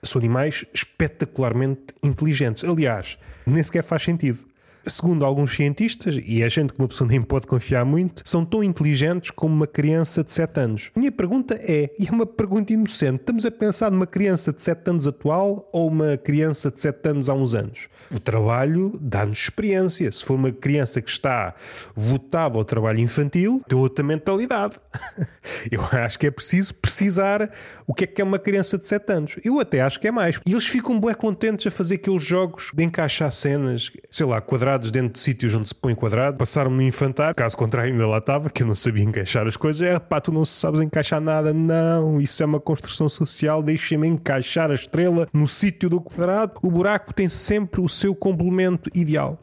são 0.04 0.18
animais 0.18 0.64
espetacularmente 0.72 1.94
inteligentes. 2.02 2.64
Aliás, 2.64 3.18
nem 3.46 3.62
sequer 3.62 3.82
faz 3.82 4.02
sentido. 4.02 4.44
Segundo 4.86 5.24
alguns 5.24 5.54
cientistas, 5.54 6.18
e 6.24 6.42
é 6.42 6.50
gente 6.50 6.72
que 6.72 6.78
uma 6.78 6.88
pessoa 6.88 7.08
nem 7.08 7.22
pode 7.22 7.46
confiar 7.46 7.84
muito, 7.84 8.22
são 8.24 8.44
tão 8.44 8.62
inteligentes 8.62 9.30
como 9.30 9.54
uma 9.54 9.66
criança 9.66 10.22
de 10.22 10.32
7 10.32 10.60
anos. 10.60 10.90
Minha 10.96 11.12
pergunta 11.12 11.54
é, 11.54 11.90
e 11.98 12.06
é 12.06 12.10
uma 12.10 12.26
pergunta 12.26 12.72
inocente, 12.72 13.20
estamos 13.20 13.44
a 13.44 13.50
pensar 13.50 13.90
numa 13.90 14.06
criança 14.06 14.52
de 14.52 14.62
7 14.62 14.90
anos 14.90 15.06
atual 15.06 15.68
ou 15.72 15.88
uma 15.88 16.16
criança 16.16 16.70
de 16.70 16.80
7 16.80 17.08
anos 17.08 17.28
há 17.28 17.34
uns 17.34 17.54
anos? 17.54 17.88
O 18.14 18.20
trabalho 18.20 18.94
dá-nos 19.00 19.38
experiência. 19.38 20.10
Se 20.12 20.24
for 20.24 20.34
uma 20.34 20.52
criança 20.52 21.00
que 21.00 21.10
está 21.10 21.54
votada 21.94 22.56
ao 22.56 22.64
trabalho 22.64 23.00
infantil, 23.00 23.62
tem 23.66 23.78
outra 23.78 24.04
mentalidade. 24.04 24.76
Eu 25.70 25.82
acho 25.92 26.18
que 26.18 26.26
é 26.26 26.30
preciso 26.30 26.74
precisar 26.74 27.50
o 27.86 27.94
que 27.94 28.04
é 28.04 28.06
que 28.06 28.20
é 28.20 28.24
uma 28.24 28.38
criança 28.38 28.78
de 28.78 28.86
7 28.86 29.12
anos. 29.12 29.36
Eu 29.42 29.58
até 29.58 29.80
acho 29.80 29.98
que 29.98 30.08
é 30.08 30.10
mais. 30.10 30.38
E 30.46 30.52
eles 30.52 30.66
ficam 30.66 31.00
bem 31.00 31.14
contentes 31.14 31.66
a 31.66 31.70
fazer 31.70 31.94
aqueles 31.96 32.22
jogos 32.22 32.70
de 32.74 32.84
encaixar 32.84 33.32
cenas, 33.32 33.90
sei 34.10 34.26
lá, 34.26 34.40
quadrados 34.40 34.73
dentro 34.78 35.12
de 35.12 35.20
sítios 35.20 35.54
onde 35.54 35.68
se 35.68 35.74
põe 35.74 35.94
quadrado. 35.94 36.36
Passaram-me 36.36 36.76
no 36.76 36.82
infantário, 36.82 37.34
caso 37.34 37.56
contrário 37.56 37.92
ainda 37.92 38.06
lá 38.06 38.18
estava, 38.18 38.50
que 38.50 38.62
eu 38.62 38.66
não 38.66 38.74
sabia 38.74 39.04
encaixar 39.04 39.46
as 39.46 39.56
coisas. 39.56 39.82
É 39.82 39.98
pá, 39.98 40.20
tu 40.20 40.32
não 40.32 40.44
sabes 40.44 40.80
encaixar 40.80 41.20
nada. 41.20 41.52
Não, 41.52 42.20
isso 42.20 42.42
é 42.42 42.46
uma 42.46 42.60
construção 42.60 43.08
social. 43.08 43.62
Deixa-me 43.62 44.08
encaixar 44.08 44.70
a 44.70 44.74
estrela 44.74 45.28
no 45.32 45.46
sítio 45.46 45.88
do 45.88 46.00
quadrado. 46.00 46.54
O 46.62 46.70
buraco 46.70 47.12
tem 47.14 47.28
sempre 47.28 47.80
o 47.80 47.88
seu 47.88 48.14
complemento 48.14 48.90
ideal. 48.94 49.38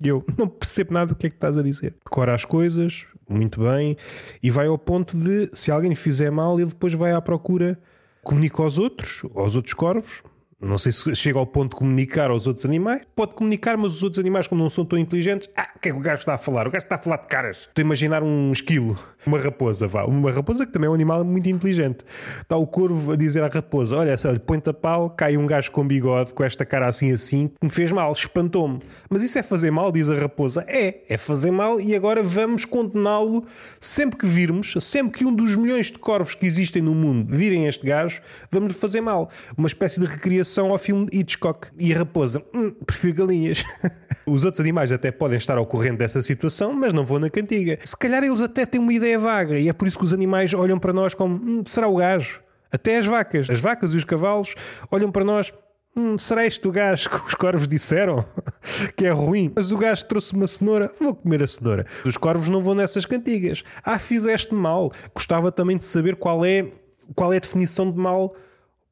Eu 0.00 0.24
não 0.36 0.48
percebo 0.48 0.94
nada 0.94 1.06
do 1.08 1.16
que 1.16 1.26
é 1.26 1.30
que 1.30 1.36
estás 1.36 1.56
a 1.56 1.62
dizer. 1.62 1.96
Decora 2.04 2.34
as 2.34 2.44
coisas, 2.44 3.06
muito 3.28 3.60
bem, 3.60 3.96
e 4.42 4.50
vai 4.50 4.66
ao 4.66 4.78
ponto 4.78 5.16
de, 5.16 5.50
se 5.52 5.70
alguém 5.70 5.94
fizer 5.94 6.30
mal, 6.30 6.58
ele 6.58 6.70
depois 6.70 6.92
vai 6.94 7.12
à 7.12 7.20
procura, 7.20 7.78
comunica 8.22 8.62
aos 8.62 8.78
outros, 8.78 9.22
aos 9.34 9.56
outros 9.56 9.74
corvos, 9.74 10.22
não 10.60 10.76
sei 10.76 10.90
se 10.90 11.14
chega 11.14 11.38
ao 11.38 11.46
ponto 11.46 11.70
de 11.70 11.76
comunicar 11.76 12.30
aos 12.30 12.48
outros 12.48 12.66
animais. 12.66 13.06
Pode 13.14 13.36
comunicar, 13.36 13.76
mas 13.76 13.94
os 13.94 14.02
outros 14.02 14.18
animais, 14.18 14.48
como 14.48 14.60
não 14.60 14.68
são 14.68 14.84
tão 14.84 14.98
inteligentes, 14.98 15.48
ah, 15.56 15.68
o 15.76 15.78
que 15.78 15.88
é 15.88 15.92
que 15.92 15.96
o 15.96 16.00
gajo 16.00 16.18
está 16.18 16.34
a 16.34 16.38
falar? 16.38 16.66
O 16.66 16.70
gajo 16.70 16.84
está 16.84 16.96
a 16.96 16.98
falar 16.98 17.18
de 17.18 17.28
caras. 17.28 17.58
Estou 17.58 17.80
a 17.80 17.82
imaginar 17.82 18.24
um 18.24 18.50
esquilo, 18.50 18.98
uma 19.24 19.38
raposa, 19.38 19.86
vá. 19.86 20.04
Uma 20.04 20.32
raposa 20.32 20.66
que 20.66 20.72
também 20.72 20.88
é 20.88 20.90
um 20.90 20.94
animal 20.94 21.24
muito 21.24 21.48
inteligente. 21.48 22.04
Está 22.40 22.56
o 22.56 22.66
corvo 22.66 23.12
a 23.12 23.16
dizer 23.16 23.44
à 23.44 23.46
raposa: 23.46 23.98
Olha, 23.98 24.16
põe-te 24.44 24.70
a 24.70 24.74
pau, 24.74 25.10
cai 25.10 25.36
um 25.36 25.46
gajo 25.46 25.70
com 25.70 25.86
bigode, 25.86 26.34
com 26.34 26.42
esta 26.42 26.66
cara 26.66 26.88
assim 26.88 27.12
assim, 27.12 27.46
que 27.46 27.64
me 27.64 27.70
fez 27.70 27.92
mal, 27.92 28.12
espantou-me. 28.12 28.80
Mas 29.08 29.22
isso 29.22 29.38
é 29.38 29.44
fazer 29.44 29.70
mal, 29.70 29.92
diz 29.92 30.10
a 30.10 30.18
raposa. 30.18 30.64
É, 30.66 31.04
é 31.08 31.16
fazer 31.16 31.52
mal 31.52 31.80
e 31.80 31.94
agora 31.94 32.20
vamos 32.20 32.64
condená-lo 32.64 33.44
sempre 33.78 34.18
que 34.18 34.26
virmos, 34.26 34.74
sempre 34.80 35.18
que 35.18 35.24
um 35.24 35.32
dos 35.32 35.54
milhões 35.54 35.86
de 35.86 36.00
corvos 36.00 36.34
que 36.34 36.46
existem 36.46 36.82
no 36.82 36.96
mundo 36.96 37.32
virem 37.32 37.66
este 37.66 37.86
gajo, 37.86 38.20
vamos-lhe 38.50 38.74
fazer 38.74 39.00
mal. 39.00 39.30
Uma 39.56 39.68
espécie 39.68 40.00
de 40.00 40.06
recriação 40.06 40.47
associação 40.48 40.72
ao 40.72 40.78
filme 40.78 41.06
Hitchcock. 41.12 41.68
E 41.78 41.92
a 41.92 41.98
raposa, 41.98 42.42
hum, 42.54 42.70
prefiro 42.70 43.14
galinhas. 43.14 43.64
Os 44.26 44.44
outros 44.44 44.60
animais 44.60 44.90
até 44.90 45.10
podem 45.10 45.36
estar 45.36 45.56
ao 45.58 45.66
corrente 45.66 45.98
dessa 45.98 46.20
situação, 46.22 46.72
mas 46.72 46.92
não 46.92 47.04
vão 47.04 47.18
na 47.18 47.30
cantiga. 47.30 47.78
Se 47.84 47.96
calhar 47.96 48.24
eles 48.24 48.40
até 48.40 48.66
têm 48.66 48.80
uma 48.80 48.92
ideia 48.92 49.18
vaga 49.18 49.58
e 49.58 49.68
é 49.68 49.72
por 49.72 49.86
isso 49.86 49.98
que 49.98 50.04
os 50.04 50.12
animais 50.12 50.52
olham 50.54 50.78
para 50.78 50.92
nós 50.92 51.14
como 51.14 51.36
hum, 51.36 51.62
será 51.64 51.86
o 51.86 51.96
gajo. 51.96 52.40
Até 52.70 52.98
as 52.98 53.06
vacas, 53.06 53.48
as 53.48 53.60
vacas 53.60 53.94
e 53.94 53.96
os 53.96 54.04
cavalos 54.04 54.54
olham 54.90 55.10
para 55.10 55.24
nós. 55.24 55.52
Hum, 55.96 56.18
será 56.18 56.46
este 56.46 56.66
o 56.68 56.70
gajo 56.70 57.08
que 57.08 57.26
os 57.26 57.34
corvos 57.34 57.66
disseram 57.66 58.24
que 58.96 59.06
é 59.06 59.10
ruim? 59.10 59.50
Mas 59.54 59.72
o 59.72 59.76
gajo 59.76 60.04
trouxe 60.06 60.32
uma 60.34 60.46
cenoura, 60.46 60.92
vou 61.00 61.14
comer 61.14 61.42
a 61.42 61.46
cenoura. 61.46 61.86
Os 62.04 62.16
corvos 62.16 62.48
não 62.48 62.62
vão 62.62 62.74
nessas 62.74 63.06
cantigas. 63.06 63.62
Ah, 63.82 63.98
fizeste 63.98 64.54
mal. 64.54 64.92
Gostava 65.14 65.50
também 65.50 65.76
de 65.76 65.84
saber 65.84 66.16
qual 66.16 66.44
é, 66.44 66.66
qual 67.14 67.32
é 67.32 67.36
a 67.36 67.40
definição 67.40 67.90
de 67.90 67.98
mal 67.98 68.34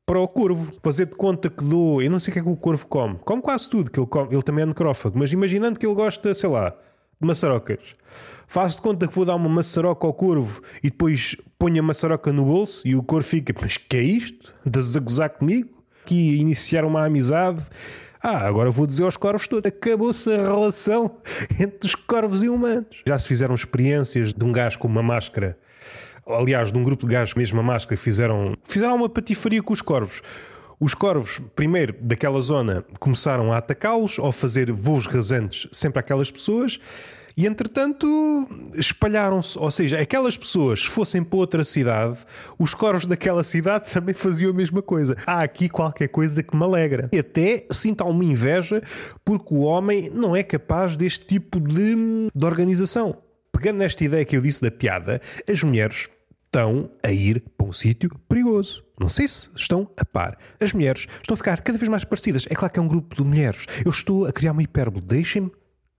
para 0.06 0.20
o 0.20 0.28
corvo. 0.28 0.72
Fazer 0.82 1.06
de 1.06 1.16
conta 1.16 1.50
que 1.50 1.64
dou. 1.64 2.00
Eu 2.00 2.10
não 2.10 2.20
sei 2.20 2.30
o 2.30 2.32
que 2.32 2.38
é 2.38 2.42
que 2.42 2.48
o 2.48 2.56
corvo 2.56 2.86
come. 2.86 3.18
Come 3.24 3.42
quase 3.42 3.68
tudo, 3.68 3.90
que 3.90 3.98
ele, 3.98 4.06
come. 4.06 4.32
ele 4.32 4.42
também 4.42 4.62
é 4.62 4.66
necrófago. 4.66 5.18
Mas 5.18 5.32
imaginando 5.32 5.78
que 5.78 5.84
ele 5.84 5.94
gosta, 5.94 6.32
sei 6.32 6.48
lá, 6.48 6.70
de 7.20 7.26
maçarocas. 7.26 7.96
Faço 8.46 8.76
de 8.76 8.82
conta 8.82 9.08
que 9.08 9.14
vou 9.14 9.24
dar 9.24 9.34
uma 9.34 9.48
maçaroca 9.48 10.06
ao 10.06 10.14
corvo 10.14 10.62
e 10.82 10.88
depois 10.88 11.36
ponho 11.58 11.80
a 11.80 11.82
maçaroca 11.82 12.32
no 12.32 12.44
bolso 12.44 12.86
e 12.86 12.94
o 12.94 13.02
corvo 13.02 13.26
fica, 13.26 13.52
mas 13.60 13.76
que 13.76 13.96
é 13.96 14.02
isto? 14.02 14.54
Estás 14.64 14.96
a 14.96 15.00
gozar 15.00 15.30
comigo? 15.30 15.70
Aqui 16.04 16.36
iniciar 16.36 16.84
uma 16.84 17.04
amizade. 17.04 17.64
Ah, 18.22 18.46
agora 18.46 18.70
vou 18.70 18.86
dizer 18.86 19.02
aos 19.02 19.16
corvos 19.16 19.48
todos: 19.48 19.68
acabou-se 19.68 20.32
a 20.32 20.42
relação 20.42 21.18
entre 21.58 21.86
os 21.86 21.94
corvos 21.94 22.42
e 22.44 22.48
humanos. 22.48 23.02
Já 23.06 23.18
se 23.18 23.26
fizeram 23.26 23.54
experiências 23.54 24.32
de 24.32 24.44
um 24.44 24.52
gajo 24.52 24.78
com 24.78 24.86
uma 24.86 25.02
máscara 25.02 25.58
aliás, 26.26 26.72
de 26.72 26.78
um 26.78 26.82
grupo 26.82 27.06
de 27.06 27.12
gajos 27.12 27.32
com 27.32 27.40
a 27.40 27.42
mesma 27.42 27.62
máscara, 27.62 27.96
fizeram, 27.96 28.54
fizeram 28.64 28.96
uma 28.96 29.08
patifaria 29.08 29.62
com 29.62 29.72
os 29.72 29.80
corvos. 29.80 30.22
Os 30.78 30.92
corvos, 30.92 31.40
primeiro 31.54 31.94
daquela 32.00 32.40
zona, 32.40 32.84
começaram 32.98 33.52
a 33.52 33.58
atacá-los 33.58 34.18
ou 34.18 34.30
fazer 34.30 34.70
voos 34.70 35.06
rasantes 35.06 35.66
sempre 35.72 36.00
àquelas 36.00 36.30
pessoas. 36.30 36.78
E 37.38 37.46
entretanto 37.46 38.06
espalharam-se, 38.74 39.58
ou 39.58 39.70
seja, 39.70 40.00
aquelas 40.00 40.38
pessoas, 40.38 40.80
se 40.80 40.88
fossem 40.88 41.22
para 41.22 41.38
outra 41.38 41.64
cidade, 41.64 42.18
os 42.58 42.72
corvos 42.72 43.06
daquela 43.06 43.44
cidade 43.44 43.88
também 43.92 44.14
faziam 44.14 44.50
a 44.50 44.54
mesma 44.54 44.80
coisa. 44.80 45.14
Há 45.26 45.42
aqui 45.42 45.68
qualquer 45.68 46.08
coisa 46.08 46.42
que 46.42 46.56
me 46.56 46.64
alegra. 46.64 47.10
E 47.12 47.18
até 47.18 47.66
sinto 47.70 48.02
alguma 48.02 48.24
inveja 48.24 48.82
porque 49.22 49.52
o 49.52 49.60
homem 49.60 50.10
não 50.10 50.34
é 50.34 50.42
capaz 50.42 50.96
deste 50.96 51.26
tipo 51.26 51.60
de, 51.60 51.94
de 52.34 52.44
organização. 52.44 53.18
Pegando 53.52 53.78
nesta 53.78 54.02
ideia 54.04 54.24
que 54.24 54.36
eu 54.36 54.40
disse 54.40 54.62
da 54.62 54.70
piada, 54.70 55.20
as 55.50 55.62
mulheres 55.62 56.08
estão 56.46 56.90
a 57.02 57.10
ir 57.10 57.42
para 57.56 57.66
um 57.66 57.72
sítio 57.72 58.10
perigoso. 58.28 58.84
Não 58.98 59.08
sei 59.08 59.28
se 59.28 59.50
estão 59.54 59.90
a 59.98 60.04
par. 60.04 60.38
As 60.58 60.72
mulheres 60.72 61.06
estão 61.20 61.34
a 61.34 61.36
ficar 61.36 61.60
cada 61.60 61.76
vez 61.76 61.88
mais 61.88 62.04
parecidas. 62.04 62.46
É 62.48 62.54
claro 62.54 62.72
que 62.72 62.80
é 62.80 62.82
um 62.82 62.88
grupo 62.88 63.14
de 63.14 63.22
mulheres. 63.22 63.66
Eu 63.84 63.90
estou 63.90 64.26
a 64.26 64.32
criar 64.32 64.52
uma 64.52 64.62
hipérbole. 64.62 65.04
Deixem-me 65.04 65.50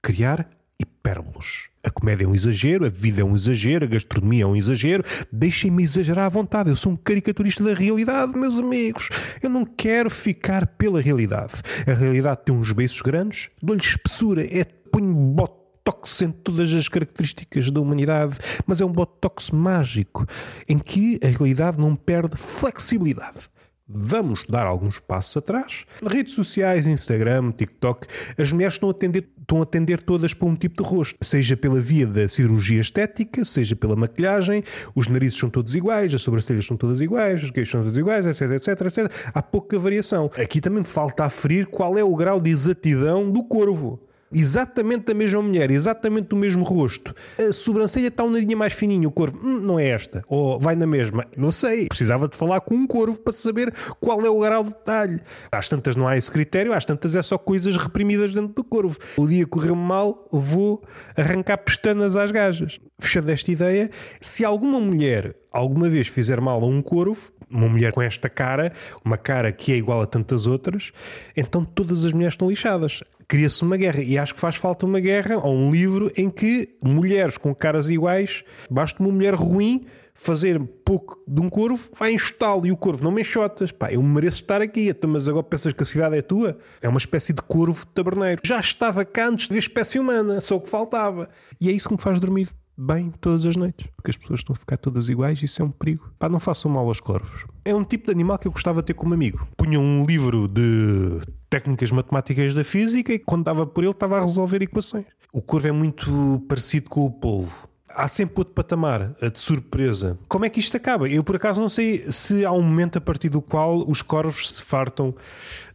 criar 0.01 0.49
hipérboles. 0.79 1.69
A 1.83 1.89
comédia 1.89 2.25
é 2.25 2.27
um 2.27 2.36
exagero, 2.36 2.86
a 2.86 2.89
vida 2.89 3.21
é 3.21 3.23
um 3.23 3.36
exagero, 3.36 3.86
a 3.86 3.88
gastronomia 3.88 4.43
é 4.43 4.47
um 4.47 4.55
exagero. 4.55 5.03
Deixem-me 5.31 5.83
exagerar 5.83 6.25
à 6.25 6.29
vontade. 6.29 6.69
Eu 6.69 6.75
sou 6.75 6.91
um 6.91 6.97
caricaturista 6.97 7.63
da 7.63 7.73
realidade, 7.73 8.38
meus 8.38 8.57
amigos. 8.57 9.10
Eu 9.41 9.49
não 9.49 9.65
quero 9.65 10.10
ficar 10.10 10.65
pela 10.65 11.01
realidade. 11.01 11.53
A 11.88 11.93
realidade 11.93 12.41
tem 12.45 12.55
uns 12.55 12.71
beiços 12.71 13.01
grandes, 13.01 13.49
dou-lhe 13.62 13.81
espessura, 13.81 14.43
é 14.43 14.63
ponho 14.63 15.13
bote 15.13 15.66
botox 15.88 16.21
em 16.21 16.32
todas 16.32 16.73
as 16.73 16.89
características 16.89 17.71
da 17.71 17.80
humanidade, 17.80 18.38
mas 18.65 18.82
é 18.82 18.86
um 18.86 18.91
botox 18.91 19.52
mágico 19.52 20.26
em 20.67 20.78
que 20.78 21.17
a 21.23 21.28
realidade 21.28 21.80
não 21.80 21.95
perde 21.95 22.36
flexibilidade. 22.36 23.50
Vamos 23.88 24.43
dar 24.50 24.67
alguns 24.67 25.00
passos 25.00 25.38
atrás. 25.38 25.86
Redes 26.06 26.34
sociais, 26.34 26.86
Instagram, 26.86 27.54
TikTok, 27.54 28.06
as 28.38 28.52
mulheres 28.52 28.73
estão 28.73 28.89
a 28.89 28.91
atender, 28.91 29.30
estão 29.39 29.62
a 29.62 29.97
todas 30.06 30.34
para 30.34 30.45
um 30.45 30.58
tipo 30.58 30.84
de 30.84 30.89
rosto, 30.89 31.17
seja 31.21 31.56
pela 31.56 31.80
via 31.80 32.06
da 32.06 32.28
cirurgia 32.28 32.82
estética, 32.82 33.45
seja 33.45 33.73
pela 33.73 33.95
maquilhagem, 33.95 34.62
os 34.93 35.08
narizes 35.08 35.39
são 35.39 35.50
todos 35.50 35.73
iguais, 35.73 36.13
as 36.13 36.21
sobrancelhas 36.21 36.65
são 36.65 36.76
todas 36.76 37.00
iguais, 37.00 37.41
os 37.41 37.50
queixos 37.50 37.71
são 37.71 37.82
todos 37.82 37.97
iguais, 37.97 38.26
etc, 38.26 38.52
etc, 38.52 38.82
etc. 38.82 39.32
Há 39.34 39.41
pouca 39.41 39.80
variação. 39.80 40.30
Aqui 40.38 40.60
também 40.60 40.84
falta 40.84 41.23
aferir 41.23 41.67
qual 41.67 41.97
é 41.97 42.04
o 42.04 42.13
grau 42.13 42.41
de 42.41 42.50
exatidão 42.50 43.32
do 43.32 43.41
corvo 43.41 44.06
exatamente 44.31 45.05
da 45.05 45.13
mesma 45.13 45.41
mulher, 45.41 45.71
exatamente 45.71 46.27
do 46.27 46.35
mesmo 46.35 46.63
rosto, 46.63 47.15
a 47.37 47.51
sobrancelha 47.51 48.07
está 48.07 48.23
um 48.23 48.29
nadinha 48.29 48.55
mais 48.55 48.73
fininho, 48.73 49.09
o 49.09 49.11
corvo 49.11 49.39
hum, 49.43 49.59
não 49.59 49.79
é 49.79 49.87
esta, 49.87 50.23
ou 50.27 50.59
vai 50.59 50.75
na 50.75 50.87
mesma, 50.87 51.25
não 51.35 51.51
sei, 51.51 51.87
precisava 51.87 52.27
de 52.27 52.35
falar 52.35 52.61
com 52.61 52.75
um 52.75 52.87
corvo 52.87 53.19
para 53.19 53.33
saber 53.33 53.73
qual 53.99 54.21
é 54.21 54.29
o 54.29 54.39
grau 54.39 54.63
de 54.63 54.69
detalhe. 54.69 55.19
Às 55.51 55.69
tantas 55.69 55.95
não 55.95 56.07
há 56.07 56.17
esse 56.17 56.31
critério, 56.31 56.73
às 56.73 56.85
tantas 56.85 57.15
é 57.15 57.21
só 57.21 57.37
coisas 57.37 57.75
reprimidas 57.77 58.33
dentro 58.33 58.53
do 58.53 58.63
corvo. 58.63 58.97
O 59.17 59.27
dia 59.27 59.45
correu 59.45 59.75
mal, 59.75 60.27
vou 60.31 60.81
arrancar 61.15 61.57
pestanas 61.57 62.15
às 62.15 62.31
gajas. 62.31 62.79
Fechando 62.99 63.31
esta 63.31 63.51
ideia, 63.51 63.89
se 64.19 64.43
alguma 64.43 64.79
mulher 64.79 65.35
alguma 65.51 65.89
vez 65.89 66.07
fizer 66.07 66.39
mal 66.39 66.61
a 66.61 66.65
um 66.67 66.81
corvo, 66.81 67.31
uma 67.49 67.67
mulher 67.67 67.91
com 67.91 68.01
esta 68.01 68.29
cara, 68.29 68.71
uma 69.03 69.17
cara 69.17 69.51
que 69.51 69.71
é 69.71 69.77
igual 69.77 70.01
a 70.01 70.05
tantas 70.05 70.45
outras, 70.45 70.91
então 71.35 71.63
todas 71.65 72.03
as 72.03 72.13
mulheres 72.13 72.33
estão 72.33 72.49
lixadas 72.49 73.01
cria-se 73.27 73.61
uma 73.63 73.77
guerra. 73.77 74.01
E 74.01 74.17
acho 74.17 74.33
que 74.33 74.39
faz 74.39 74.55
falta 74.55 74.85
uma 74.85 74.99
guerra 74.99 75.37
ou 75.37 75.53
um 75.53 75.69
livro 75.69 76.11
em 76.15 76.29
que 76.29 76.77
mulheres 76.81 77.37
com 77.37 77.53
caras 77.53 77.89
iguais, 77.89 78.43
basta 78.69 79.01
uma 79.01 79.11
mulher 79.11 79.33
ruim 79.33 79.85
fazer 80.17 80.59
pouco 80.83 81.23
de 81.27 81.39
um 81.39 81.47
corvo, 81.47 81.91
vai 81.97 82.11
enxotá-lo 82.11 82.65
e 82.65 82.71
o 82.71 82.77
corvo 82.77 83.03
não 83.03 83.11
me 83.11 83.21
enxotas. 83.21 83.71
Pá, 83.71 83.91
eu 83.91 84.01
mereço 84.01 84.37
estar 84.37 84.61
aqui, 84.61 84.89
então, 84.89 85.09
mas 85.09 85.29
agora 85.29 85.43
pensas 85.43 85.73
que 85.73 85.83
a 85.83 85.85
cidade 85.85 86.17
é 86.17 86.21
tua? 86.23 86.57
É 86.81 86.89
uma 86.89 86.97
espécie 86.97 87.33
de 87.33 87.41
corvo 87.43 87.85
taberneiro. 87.85 88.41
Já 88.43 88.59
estava 88.59 89.05
cá 89.05 89.27
antes 89.27 89.47
de 89.47 89.53
ver 89.53 89.59
espécie 89.59 89.99
humana, 89.99 90.41
só 90.41 90.55
o 90.55 90.61
que 90.61 90.69
faltava. 90.69 91.29
E 91.61 91.69
é 91.69 91.71
isso 91.71 91.87
que 91.87 91.95
me 91.95 92.01
faz 92.01 92.19
dormir 92.19 92.49
bem 92.77 93.11
todas 93.19 93.45
as 93.45 93.55
noites, 93.55 93.87
porque 93.95 94.11
as 94.11 94.17
pessoas 94.17 94.41
estão 94.41 94.53
a 94.53 94.59
ficar 94.59 94.77
todas 94.77 95.09
iguais 95.09 95.41
e 95.41 95.45
isso 95.45 95.61
é 95.61 95.65
um 95.65 95.71
perigo. 95.71 96.11
Pá, 96.19 96.29
não 96.29 96.39
façam 96.39 96.69
mal 96.69 96.87
aos 96.87 96.99
corvos. 96.99 97.45
É 97.65 97.73
um 97.73 97.83
tipo 97.83 98.05
de 98.05 98.11
animal 98.11 98.37
que 98.37 98.47
eu 98.47 98.51
gostava 98.51 98.81
de 98.81 98.87
ter 98.87 98.93
como 98.93 99.13
amigo. 99.13 99.47
Punha 99.57 99.79
um 99.79 100.05
livro 100.05 100.47
de 100.47 101.19
técnicas 101.49 101.91
matemáticas 101.91 102.53
da 102.53 102.63
física 102.63 103.11
e 103.11 103.19
quando 103.19 103.45
dava 103.45 103.65
por 103.65 103.83
ele 103.83 103.91
estava 103.91 104.17
a 104.17 104.21
resolver 104.21 104.61
equações. 104.61 105.05
O 105.33 105.41
corvo 105.41 105.67
é 105.67 105.71
muito 105.71 106.43
parecido 106.47 106.89
com 106.89 107.05
o 107.05 107.11
polvo. 107.11 107.67
Há 107.89 108.07
sempre 108.07 108.35
outro 108.37 108.53
patamar 108.53 109.15
de 109.19 109.39
surpresa. 109.39 110.19
Como 110.27 110.45
é 110.45 110.49
que 110.49 110.59
isto 110.59 110.77
acaba? 110.77 111.09
Eu 111.09 111.23
por 111.23 111.35
acaso 111.35 111.59
não 111.59 111.69
sei 111.69 112.05
se 112.11 112.45
há 112.45 112.51
um 112.51 112.61
momento 112.61 112.99
a 112.99 113.01
partir 113.01 113.27
do 113.27 113.41
qual 113.41 113.83
os 113.89 114.03
corvos 114.03 114.55
se 114.55 114.61
fartam 114.61 115.15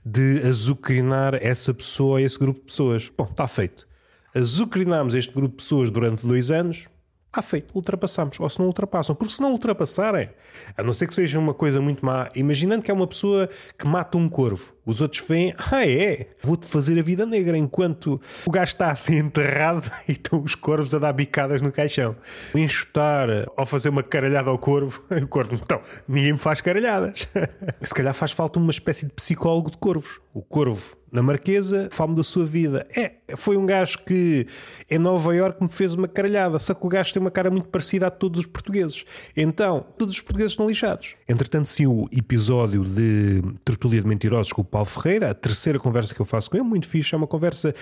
de 0.04 0.40
azucrinar 0.46 1.34
essa 1.34 1.74
pessoa, 1.74 2.22
esse 2.22 2.38
grupo 2.38 2.60
de 2.60 2.66
pessoas. 2.66 3.10
Bom, 3.18 3.24
está 3.24 3.48
feito 3.48 3.88
azucrinámos 4.34 5.14
este 5.14 5.32
grupo 5.32 5.50
de 5.50 5.62
pessoas 5.62 5.90
durante 5.90 6.26
dois 6.26 6.50
anos, 6.50 6.88
ah, 7.32 7.40
feito, 7.40 7.74
ultrapassamos. 7.74 8.38
Ou 8.38 8.50
se 8.50 8.58
não 8.58 8.66
ultrapassam. 8.66 9.14
Porque 9.14 9.32
se 9.32 9.40
não 9.40 9.52
ultrapassarem, 9.52 10.28
a 10.76 10.82
não 10.82 10.92
ser 10.92 11.06
que 11.06 11.14
seja 11.14 11.38
uma 11.38 11.54
coisa 11.54 11.80
muito 11.80 12.04
má, 12.04 12.28
imaginando 12.34 12.82
que 12.82 12.90
é 12.90 12.94
uma 12.94 13.06
pessoa 13.06 13.48
que 13.78 13.86
mata 13.86 14.18
um 14.18 14.28
corvo, 14.28 14.74
os 14.84 15.00
outros 15.00 15.24
veem, 15.26 15.54
ah, 15.56 15.86
é, 15.86 16.26
vou-te 16.42 16.66
fazer 16.66 16.98
a 16.98 17.02
vida 17.02 17.24
negra, 17.24 17.56
enquanto 17.56 18.20
o 18.44 18.50
gajo 18.50 18.72
está 18.72 18.90
assim 18.90 19.16
enterrado 19.16 19.90
e 20.08 20.12
estão 20.12 20.42
os 20.42 20.54
corvos 20.54 20.94
a 20.94 20.98
dar 20.98 21.12
bicadas 21.14 21.62
no 21.62 21.72
caixão. 21.72 22.14
Enxutar 22.54 23.28
ou 23.56 23.64
fazer 23.64 23.88
uma 23.88 24.02
caralhada 24.02 24.50
ao 24.50 24.58
corvo, 24.58 25.02
o 25.10 25.26
corvo, 25.26 25.54
então, 25.54 25.80
ninguém 26.06 26.34
me 26.34 26.38
faz 26.38 26.60
caralhadas. 26.60 27.26
se 27.80 27.94
calhar 27.94 28.12
faz 28.12 28.32
falta 28.32 28.58
uma 28.58 28.70
espécie 28.70 29.06
de 29.06 29.12
psicólogo 29.12 29.70
de 29.70 29.78
corvos. 29.78 30.20
O 30.34 30.42
corvo 30.42 31.01
na 31.12 31.22
Marquesa, 31.22 31.88
fome 31.92 32.16
da 32.16 32.24
sua 32.24 32.46
vida. 32.46 32.86
É, 32.96 33.12
foi 33.36 33.58
um 33.58 33.66
gajo 33.66 33.98
que 33.98 34.46
em 34.90 34.98
Nova 34.98 35.36
Iorque 35.36 35.62
me 35.62 35.68
fez 35.68 35.92
uma 35.94 36.08
caralhada, 36.08 36.58
só 36.58 36.72
que 36.72 36.86
o 36.86 36.88
gajo 36.88 37.12
tem 37.12 37.20
uma 37.20 37.30
cara 37.30 37.50
muito 37.50 37.68
parecida 37.68 38.06
a 38.06 38.10
todos 38.10 38.40
os 38.40 38.46
portugueses. 38.46 39.04
Então, 39.36 39.84
todos 39.98 40.14
os 40.14 40.20
portugueses 40.22 40.52
estão 40.52 40.66
lixados. 40.66 41.14
Entretanto, 41.28 41.66
sim, 41.66 41.86
o 41.86 42.08
episódio 42.10 42.82
de 42.82 43.42
Tertulia 43.62 44.00
de 44.00 44.08
Mentirosos 44.08 44.52
com 44.52 44.62
o 44.62 44.64
Paulo 44.64 44.86
Ferreira, 44.86 45.30
a 45.30 45.34
terceira 45.34 45.78
conversa 45.78 46.14
que 46.14 46.20
eu 46.20 46.26
faço 46.26 46.50
com 46.50 46.56
ele, 46.56 46.64
muito 46.64 46.88
fixe, 46.88 47.14
é 47.14 47.18
uma 47.18 47.26
conversa 47.26 47.74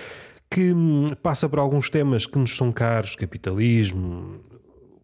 que 0.49 0.73
hum, 0.73 1.07
passa 1.23 1.47
por 1.47 1.59
alguns 1.59 1.89
temas 1.89 2.25
que 2.25 2.37
nos 2.37 2.57
são 2.57 2.69
caros, 2.69 3.15
capitalismo, 3.15 4.41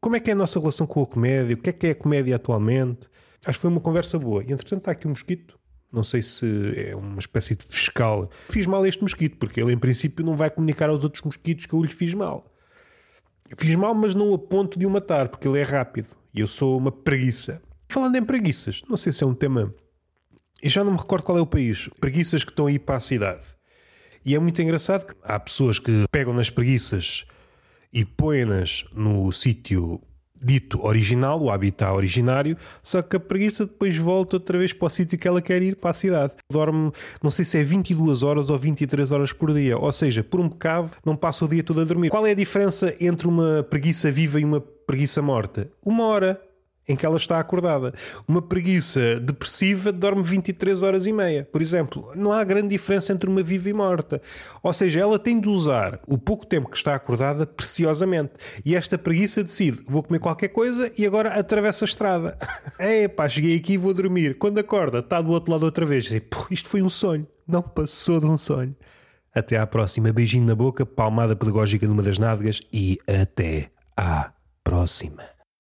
como 0.02 0.18
é 0.18 0.20
que 0.20 0.30
é 0.30 0.34
a 0.34 0.36
nossa 0.36 0.60
relação 0.60 0.86
com 0.86 1.02
a 1.02 1.08
comédia, 1.08 1.56
o 1.56 1.58
que 1.58 1.70
é 1.70 1.74
que 1.74 1.88
é 1.88 1.92
a 1.92 1.96
comédia 1.96 2.36
atualmente. 2.36 3.08
Acho 3.46 3.58
que 3.58 3.62
foi 3.62 3.72
uma 3.72 3.80
conversa 3.80 4.20
boa. 4.20 4.44
E 4.44 4.52
entretanto 4.52 4.80
está 4.80 4.92
aqui 4.92 5.08
um 5.08 5.12
mosquito 5.12 5.57
não 5.92 6.04
sei 6.04 6.22
se 6.22 6.46
é 6.76 6.96
uma 6.96 7.20
espécie 7.20 7.56
de 7.56 7.66
fiscal. 7.66 8.30
Fiz 8.50 8.66
mal 8.66 8.84
a 8.84 8.88
este 8.88 9.02
mosquito, 9.02 9.38
porque 9.38 9.62
ele 9.62 9.74
em 9.74 9.78
princípio 9.78 10.26
não 10.26 10.36
vai 10.36 10.50
comunicar 10.50 10.90
aos 10.90 11.04
outros 11.04 11.24
mosquitos 11.24 11.66
que 11.66 11.74
eu 11.74 11.82
lhe 11.82 11.88
fiz 11.88 12.14
mal. 12.14 12.46
Fiz 13.58 13.76
mal, 13.76 13.96
mas 13.96 14.14
não 14.14 14.34
a 14.34 14.38
ponto 14.38 14.78
de 14.78 14.86
o 14.86 14.90
matar, 14.90 15.30
porque 15.30 15.48
ele 15.48 15.60
é 15.60 15.64
rápido. 15.64 16.10
E 16.34 16.42
eu 16.42 16.48
sou 16.48 16.78
uma 16.78 16.92
preguiça. 16.92 17.62
Falando 17.88 18.18
em 18.18 18.24
preguiças, 18.24 18.84
não 18.90 18.98
sei 18.98 19.14
se 19.14 19.24
é 19.24 19.28
um 19.28 19.34
tema. 19.34 19.74
Eu 20.62 20.70
já 20.70 20.84
não 20.84 20.92
me 20.92 20.98
recordo 20.98 21.24
qual 21.24 21.38
é 21.38 21.42
o 21.42 21.48
país. 21.48 21.90
Preguiças 22.00 22.44
que 22.44 22.52
estão 22.52 22.68
aí 22.68 22.78
para 22.78 22.98
a 22.98 23.00
cidade. 23.00 23.46
E 24.26 24.36
é 24.36 24.40
muito 24.40 24.62
engraçado 24.62 25.06
que 25.06 25.14
há 25.24 25.40
pessoas 25.40 25.80
que 25.80 26.06
pegam 26.12 26.34
nas 26.34 26.50
preguiças 26.50 27.26
e 27.94 28.04
põem-nas 28.04 28.84
no 28.92 29.32
sítio 29.32 30.02
dito 30.42 30.84
original, 30.86 31.42
o 31.42 31.52
habitat 31.52 31.92
originário, 31.92 32.58
só 32.82 33.02
que 33.02 33.16
a 33.16 33.20
preguiça 33.20 33.66
depois 33.66 33.98
volta 33.98 34.36
outra 34.36 34.58
vez 34.58 34.74
para 34.74 34.86
o 34.86 34.90
sítio 34.90 35.18
que 35.18 35.28
ela 35.28 35.42
quer 35.42 35.62
ir, 35.62 35.76
para 35.76 35.92
a 35.92 35.94
cidade. 35.94 36.34
Dorme, 36.52 36.92
não 37.22 37.32
sei 37.32 37.46
se 37.46 37.58
é 37.58 37.64
22 37.64 38.24
horas 38.24 38.50
ou 38.50 38.58
23 38.58 39.12
horas 39.12 39.34
por 39.34 39.54
dia, 39.54 39.78
ou 39.78 39.92
seja, 39.92 40.24
por 40.24 40.40
um 40.40 40.50
bocado 40.50 40.92
não 41.06 41.16
passa 41.16 41.46
o 41.46 41.48
dia 41.48 41.64
todo 41.64 41.82
a 41.82 41.84
dormir. 41.84 42.10
Qual 42.10 42.26
é 42.26 42.32
a 42.32 42.36
diferença 42.36 42.94
entre 43.00 43.28
uma 43.28 43.66
preguiça 43.70 44.12
viva 44.12 44.40
e 44.40 44.46
uma 44.46 44.62
preguiça 44.62 45.22
morta? 45.22 45.70
Uma 45.84 46.06
hora 46.06 46.42
em 46.88 46.96
que 46.96 47.06
ela 47.06 47.18
está 47.18 47.40
acordada. 47.40 47.94
Uma 48.28 48.42
preguiça 48.42 49.20
depressiva 49.20 49.92
dorme 49.92 50.24
23 50.24 50.82
horas 50.82 51.06
e 51.06 51.12
meia, 51.12 51.48
por 51.52 51.62
exemplo. 51.62 52.12
Não 52.16 52.32
há 52.32 52.44
grande 52.44 52.70
diferença 52.70 53.12
entre 53.12 53.30
uma 53.30 53.44
viva 53.44 53.70
e 53.70 53.74
morta. 53.74 54.22
Ou 54.64 54.74
seja, 54.74 55.02
ela 55.02 55.20
tem 55.20 55.40
de 55.40 55.50
usar 55.50 56.00
o 56.08 56.18
pouco 56.18 56.46
tempo 56.46 56.70
que 56.70 56.78
está 56.78 56.96
acordada 56.96 57.46
preciosamente. 57.46 58.34
E 58.64 58.76
esta 58.76 58.98
preguiça 58.98 59.44
decide: 59.44 59.84
vou 59.88 60.02
comer 60.02 60.20
qualquer 60.20 60.50
coisa 60.50 60.92
e 60.98 61.06
agora 61.06 61.30
atravessa 61.30 61.84
a 61.84 61.88
estrada. 61.88 62.38
é 62.80 63.08
pá, 63.08 63.28
cheguei 63.28 63.58
aqui 63.58 63.74
e 63.74 63.78
vou 63.78 63.94
dormir. 63.94 64.38
Quando 64.38 64.60
acorda, 64.60 65.00
está 65.00 65.22
do 65.22 65.32
outro 65.32 65.52
lado 65.52 65.64
outra 65.64 65.86
vez. 65.86 66.10
E, 66.12 66.24
isto 66.50 66.70
foi 66.70 66.82
um 66.82 66.90
sonho. 66.90 67.28
Não 67.48 67.62
passou 67.62 68.20
de 68.20 68.26
um 68.26 68.38
sonho. 68.38 68.76
Até 69.34 69.58
à 69.58 69.68
próxima. 69.68 70.12
Beijinho 70.12 70.46
na 70.46 70.56
boca, 70.56 70.86
palmada 70.86 71.36
pedagógica 71.36 71.86
numa 71.86 72.02
das 72.02 72.18
nádegas 72.18 72.62
e 72.74 72.98
até 73.08 73.70
à 73.96 74.32
próxima. 74.64 75.37